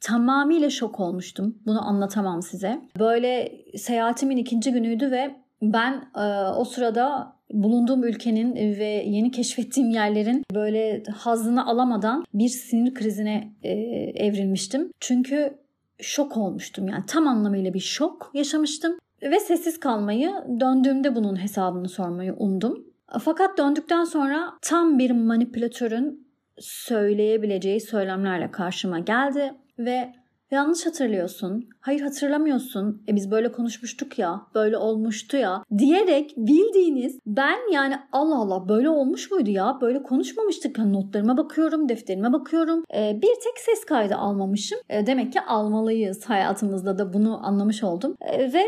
Tamamıyla 0.01 0.69
şok 0.69 0.99
olmuştum. 0.99 1.57
Bunu 1.65 1.87
anlatamam 1.87 2.41
size. 2.41 2.81
Böyle 2.99 3.51
seyahatimin 3.77 4.37
ikinci 4.37 4.71
günüydü 4.71 5.11
ve 5.11 5.35
ben 5.61 6.11
e, 6.15 6.49
o 6.49 6.65
sırada 6.65 7.33
bulunduğum 7.53 8.03
ülkenin 8.03 8.55
ve 8.55 8.85
yeni 8.85 9.31
keşfettiğim 9.31 9.89
yerlerin 9.89 10.43
böyle 10.53 11.03
hazını 11.03 11.67
alamadan 11.67 12.25
bir 12.33 12.49
sinir 12.49 12.93
krizine 12.93 13.53
e, 13.63 13.71
evrilmiştim. 14.25 14.91
Çünkü 14.99 15.57
şok 16.01 16.37
olmuştum 16.37 16.87
yani 16.87 17.03
tam 17.07 17.27
anlamıyla 17.27 17.73
bir 17.73 17.79
şok 17.79 18.31
yaşamıştım 18.33 18.97
ve 19.21 19.39
sessiz 19.39 19.79
kalmayı 19.79 20.31
döndüğümde 20.59 21.15
bunun 21.15 21.41
hesabını 21.41 21.89
sormayı 21.89 22.33
umdum. 22.33 22.88
Fakat 23.21 23.57
döndükten 23.57 24.03
sonra 24.03 24.53
tam 24.61 24.99
bir 24.99 25.11
manipülatörün 25.11 26.27
söyleyebileceği 26.59 27.81
söylemlerle 27.81 28.51
karşıma 28.51 28.99
geldi 28.99 29.53
ve 29.79 30.13
yanlış 30.51 30.85
hatırlıyorsun, 30.85 31.69
hayır 31.79 32.01
hatırlamıyorsun, 32.01 33.03
e 33.07 33.15
biz 33.15 33.31
böyle 33.31 33.51
konuşmuştuk 33.51 34.19
ya, 34.19 34.41
böyle 34.55 34.77
olmuştu 34.77 35.37
ya 35.37 35.63
diyerek 35.77 36.33
bildiğiniz 36.37 37.19
ben 37.25 37.71
yani 37.71 37.95
Allah 38.11 38.35
Allah 38.35 38.69
böyle 38.69 38.89
olmuş 38.89 39.31
muydu 39.31 39.49
ya, 39.49 39.77
böyle 39.81 40.03
konuşmamıştık. 40.03 40.77
Yani 40.77 40.93
notlarıma 40.93 41.37
bakıyorum, 41.37 41.89
defterime 41.89 42.33
bakıyorum. 42.33 42.83
E, 42.95 43.15
bir 43.21 43.35
tek 43.43 43.59
ses 43.59 43.85
kaydı 43.85 44.15
almamışım. 44.15 44.79
E, 44.89 45.05
demek 45.05 45.33
ki 45.33 45.41
almalıyız 45.41 46.25
hayatımızda 46.25 46.97
da 46.97 47.13
bunu 47.13 47.47
anlamış 47.47 47.83
oldum. 47.83 48.15
E, 48.21 48.53
ve 48.53 48.63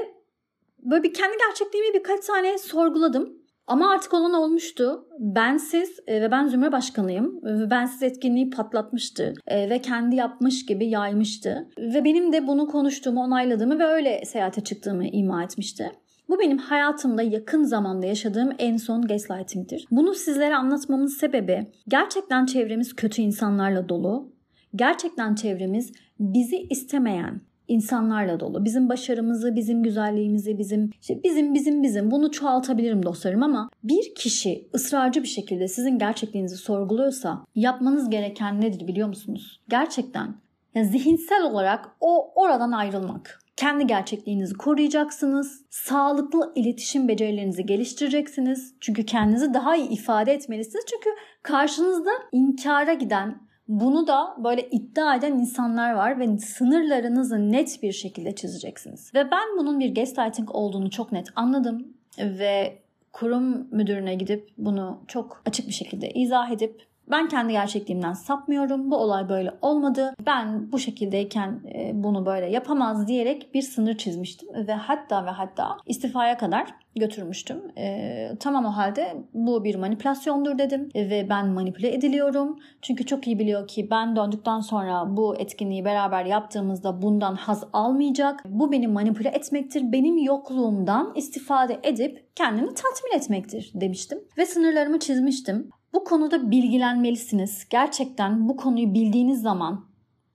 böyle 0.84 1.04
bir 1.04 1.14
kendi 1.14 1.38
gerçekliğimi 1.48 1.94
birkaç 1.94 2.24
saniye 2.24 2.58
sorguladım 2.58 3.41
Ama 3.68 3.92
artık 3.92 4.14
olan 4.14 4.34
olmuştu. 4.34 5.08
Bensiz 5.20 6.00
e, 6.08 6.22
ve 6.22 6.32
ben 6.32 6.48
Zümre 6.48 6.72
Başkanıyım. 6.72 7.40
Ve 7.44 7.70
bensiz 7.70 8.04
etkinliği 8.04 8.50
patlatmıştı. 8.50 9.34
E, 9.48 9.70
ve 9.70 9.82
kendi 9.82 10.16
yapmış 10.16 10.66
gibi 10.66 10.86
yaymıştı. 10.86 11.70
Ve 11.78 12.04
benim 12.04 12.34
de 12.34 12.48
bunu 12.48 12.68
konuştuğumu, 12.68 13.22
onayladığımı 13.22 13.80
ve 13.80 13.86
öyle 13.86 14.26
seyahate 14.26 14.64
çıktığımı 14.64 15.08
ima 15.08 15.44
etmişti. 15.44 15.92
Bu 16.30 16.40
benim 16.40 16.58
hayatımda 16.58 17.22
yakın 17.22 17.64
zamanda 17.64 18.06
yaşadığım 18.06 18.50
en 18.60 18.78
son 18.78 19.02
gaslighting'tir. 19.02 19.88
Bunu 19.92 20.14
sizlere 20.14 20.56
anlatmamın 20.56 21.06
sebebi 21.06 21.72
gerçekten 21.88 22.46
çevremiz 22.46 22.96
kötü 22.96 23.22
insanlarla 23.22 23.90
dolu. 23.90 24.34
Gerçekten 24.76 25.36
çevremiz 25.36 25.92
bizi 26.20 26.58
istemeyen, 26.58 27.42
insanlarla 27.72 28.40
dolu. 28.40 28.66
Bizim 28.66 28.90
başarımızı, 28.90 29.56
bizim 29.56 29.84
güzelliğimizi, 29.84 30.58
bizim 30.58 30.92
işte 31.02 31.24
bizim 31.24 31.54
bizim 31.54 31.84
bizim 31.84 32.12
bunu 32.12 32.32
çoğaltabilirim 32.32 33.04
dostlarım 33.04 33.44
ama 33.44 33.70
bir 33.84 34.16
kişi 34.16 34.70
ısrarcı 34.76 35.24
bir 35.24 35.28
şekilde 35.28 35.68
sizin 35.68 36.00
gerçekliğinizi 36.00 36.58
sorguluyorsa 36.58 37.46
yapmanız 37.56 38.10
gereken 38.10 38.62
nedir 38.62 38.88
biliyor 38.88 39.08
musunuz? 39.08 39.62
Gerçekten 39.70 40.36
yani 40.76 40.88
zihinsel 40.88 41.44
olarak 41.44 41.90
o 42.00 42.32
oradan 42.36 42.72
ayrılmak. 42.72 43.40
Kendi 43.56 43.88
gerçekliğinizi 43.88 44.54
koruyacaksınız. 44.54 45.66
Sağlıklı 45.70 46.52
iletişim 46.56 47.08
becerilerinizi 47.08 47.66
geliştireceksiniz. 47.66 48.74
Çünkü 48.82 49.06
kendinizi 49.06 49.54
daha 49.54 49.76
iyi 49.76 49.90
ifade 49.90 50.34
etmelisiniz. 50.34 50.86
Çünkü 50.90 51.10
karşınızda 51.44 52.12
inkara 52.32 52.94
giden, 52.94 53.42
bunu 53.72 54.08
da 54.08 54.36
böyle 54.38 54.70
iddia 54.70 55.16
eden 55.16 55.32
insanlar 55.32 55.94
var 55.94 56.20
ve 56.20 56.38
sınırlarınızı 56.38 57.52
net 57.52 57.84
bir 57.84 57.92
şekilde 57.92 58.36
çizeceksiniz. 58.36 59.14
Ve 59.16 59.32
ben 59.32 59.58
bunun 59.58 59.80
bir 59.80 59.96
gaslighting 59.96 60.56
olduğunu 60.56 60.90
çok 60.90 61.12
net 61.12 61.28
anladım 61.36 61.88
ve 62.18 62.78
kurum 63.14 63.68
müdürüne 63.72 64.16
gidip 64.16 64.50
bunu 64.58 65.00
çok 65.08 65.42
açık 65.46 65.68
bir 65.68 65.74
şekilde 65.74 66.12
izah 66.12 66.52
edip 66.52 66.86
ben 67.12 67.28
kendi 67.28 67.52
gerçekliğimden 67.52 68.14
sapmıyorum. 68.14 68.92
Bu 68.92 68.98
olay 68.98 69.30
böyle 69.30 69.52
olmadı. 69.62 70.14
Ben 70.26 70.72
bu 70.72 70.80
şekildeyken 70.80 71.60
e, 71.76 71.92
bunu 71.94 72.26
böyle 72.26 72.46
yapamaz 72.46 73.08
diyerek 73.08 73.54
bir 73.54 73.62
sınır 73.62 73.98
çizmiştim. 73.98 74.68
Ve 74.68 74.74
hatta 74.74 75.26
ve 75.26 75.30
hatta 75.30 75.78
istifaya 75.86 76.38
kadar 76.38 76.68
götürmüştüm. 76.96 77.62
E, 77.78 78.32
tamam 78.40 78.66
o 78.66 78.70
halde 78.70 79.16
bu 79.34 79.64
bir 79.64 79.76
manipülasyondur 79.76 80.58
dedim 80.58 80.90
ve 80.96 81.28
ben 81.30 81.48
manipüle 81.48 81.94
ediliyorum. 81.94 82.60
Çünkü 82.82 83.06
çok 83.06 83.28
iyi 83.28 83.40
biliyor 83.40 83.68
ki 83.68 83.88
ben 83.92 84.16
döndükten 84.16 84.60
sonra 84.60 85.18
bu 85.18 85.36
etkinliği 85.36 85.86
beraber 85.86 86.26
yaptığımızda 86.26 87.02
bundan 87.02 87.36
haz 87.36 87.64
almayacak. 87.74 88.44
Bu 88.46 88.72
beni 88.72 88.88
manipüle 88.88 89.30
etmektir. 89.30 89.92
Benim 89.92 90.18
yokluğumdan 90.18 91.12
istifade 91.16 91.80
edip 91.84 92.36
kendini 92.36 92.68
tatmin 92.68 93.18
etmektir 93.18 93.72
demiştim. 93.76 94.20
Ve 94.38 94.46
sınırlarımı 94.46 95.00
çizmiştim. 95.00 95.70
Bu 95.94 96.04
konuda 96.04 96.52
bilgilenmelisiniz. 96.52 97.68
Gerçekten 97.70 98.50
bu 98.50 98.58
konuyu 98.58 98.94
bildiğiniz 98.94 99.42
zaman 99.42 99.92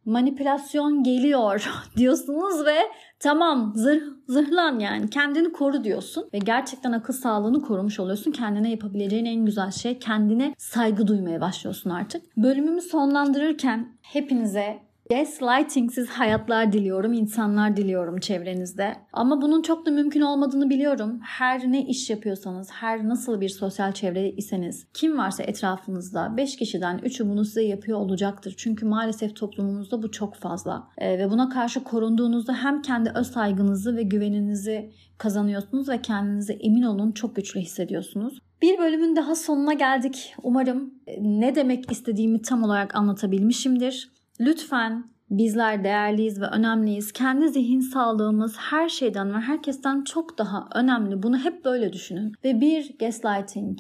manipülasyon 0.07 1.03
geliyor 1.03 1.71
diyorsunuz 1.97 2.67
ve 2.67 2.77
tamam 3.21 3.73
zırh, 3.77 4.03
zırhlan 4.29 4.79
yani 4.79 5.11
kendini 5.11 5.53
koru 5.53 5.85
diyorsun 5.85 6.29
ve 6.35 6.39
gerçekten 6.39 6.93
akıl 6.93 7.13
sağlığını 7.13 7.63
korumuş 7.63 8.01
oluyorsun. 8.01 8.33
Kendine 8.33 8.71
yapabileceğin 8.71 9.25
en 9.25 9.45
güzel 9.45 9.71
şey 9.71 9.99
kendine 9.99 10.55
saygı 10.59 11.07
duymaya 11.07 11.41
başlıyorsun 11.41 11.91
artık. 11.91 12.37
Bölümümü 12.37 12.81
sonlandırırken 12.81 13.89
hepinize 14.03 14.86
Gaslightingsiz 15.11 16.09
hayatlar 16.09 16.73
diliyorum, 16.73 17.13
insanlar 17.13 17.77
diliyorum 17.77 18.21
çevrenizde. 18.21 18.97
Ama 19.13 19.43
bunun 19.43 19.63
çok 19.63 19.87
da 19.87 19.91
mümkün 19.91 20.21
olmadığını 20.21 20.71
biliyorum. 20.71 21.21
Her 21.23 21.73
ne 21.73 21.87
iş 21.87 22.11
yapıyorsanız, 22.11 22.71
her 22.73 23.09
nasıl 23.09 23.41
bir 23.41 23.49
sosyal 23.49 23.93
çevre 23.93 24.31
iseniz, 24.31 24.87
kim 24.95 25.19
varsa 25.19 25.43
etrafınızda 25.43 26.37
5 26.37 26.57
kişiden 26.57 26.99
3'ü 26.99 27.29
bunu 27.29 27.45
size 27.45 27.63
yapıyor 27.63 27.99
olacaktır. 27.99 28.55
Çünkü 28.57 28.87
maalesef 28.87 29.37
toplumumuzda 29.37 30.03
bu 30.03 30.11
çok 30.11 30.35
fazla. 30.35 30.89
Ee, 30.99 31.19
ve 31.19 31.31
buna 31.31 31.49
karşı 31.49 31.85
korunduğunuzda 31.85 32.55
hem 32.55 32.83
kendi 32.83 33.11
öz 33.11 33.31
saygınızı 33.31 33.97
ve 33.97 34.03
güveninizi 34.03 34.91
kazanıyorsunuz 35.19 35.89
ve 35.89 36.03
kendinize 36.03 36.53
emin 36.53 36.83
olun 36.83 37.13
çok 37.13 37.37
güçlü 37.37 37.61
hissediyorsunuz. 37.61 38.39
Bir 38.63 38.79
bölümün 38.79 39.17
daha 39.17 39.35
sonuna 39.35 39.73
geldik. 39.73 40.35
Umarım 40.43 40.95
ne 41.21 41.55
demek 41.55 41.93
istediğimi 41.93 42.43
tam 42.43 42.63
olarak 42.63 42.95
anlatabilmişimdir. 42.95 44.16
Lütfen 44.41 45.05
bizler 45.31 45.85
değerliyiz 45.85 46.41
ve 46.41 46.47
önemliyiz. 46.47 47.13
Kendi 47.13 47.49
zihin 47.49 47.81
sağlığımız 47.81 48.57
her 48.57 48.89
şeyden 48.89 49.35
ve 49.35 49.39
herkesten 49.39 50.05
çok 50.05 50.39
daha 50.39 50.69
önemli. 50.75 51.23
Bunu 51.23 51.39
hep 51.39 51.65
böyle 51.65 51.93
düşünün. 51.93 52.33
Ve 52.45 52.61
bir 52.61 52.99
gaslighting, 52.99 53.79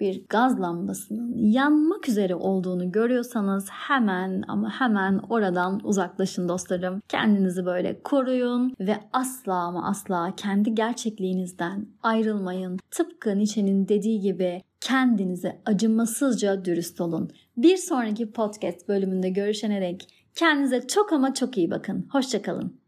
bir 0.00 0.24
gaz 0.28 0.60
lambasının 0.60 1.36
yanmak 1.36 2.08
üzere 2.08 2.34
olduğunu 2.34 2.92
görüyorsanız 2.92 3.68
hemen 3.70 4.42
ama 4.48 4.70
hemen 4.70 5.20
oradan 5.28 5.80
uzaklaşın 5.84 6.48
dostlarım. 6.48 7.02
Kendinizi 7.08 7.66
böyle 7.66 8.02
koruyun 8.02 8.74
ve 8.80 8.96
asla 9.12 9.54
ama 9.54 9.88
asla 9.88 10.34
kendi 10.36 10.74
gerçekliğinizden 10.74 11.86
ayrılmayın. 12.02 12.78
Tıpkı 12.90 13.38
Nietzsche'nin 13.38 13.88
dediği 13.88 14.20
gibi 14.20 14.62
kendinize 14.80 15.60
acımasızca 15.66 16.64
dürüst 16.64 17.00
olun. 17.00 17.30
Bir 17.58 17.76
sonraki 17.76 18.32
podcast 18.32 18.88
bölümünde 18.88 19.28
görüşene 19.28 19.80
dek 19.80 20.08
kendinize 20.34 20.86
çok 20.86 21.12
ama 21.12 21.34
çok 21.34 21.58
iyi 21.58 21.70
bakın. 21.70 22.08
Hoşçakalın. 22.12 22.78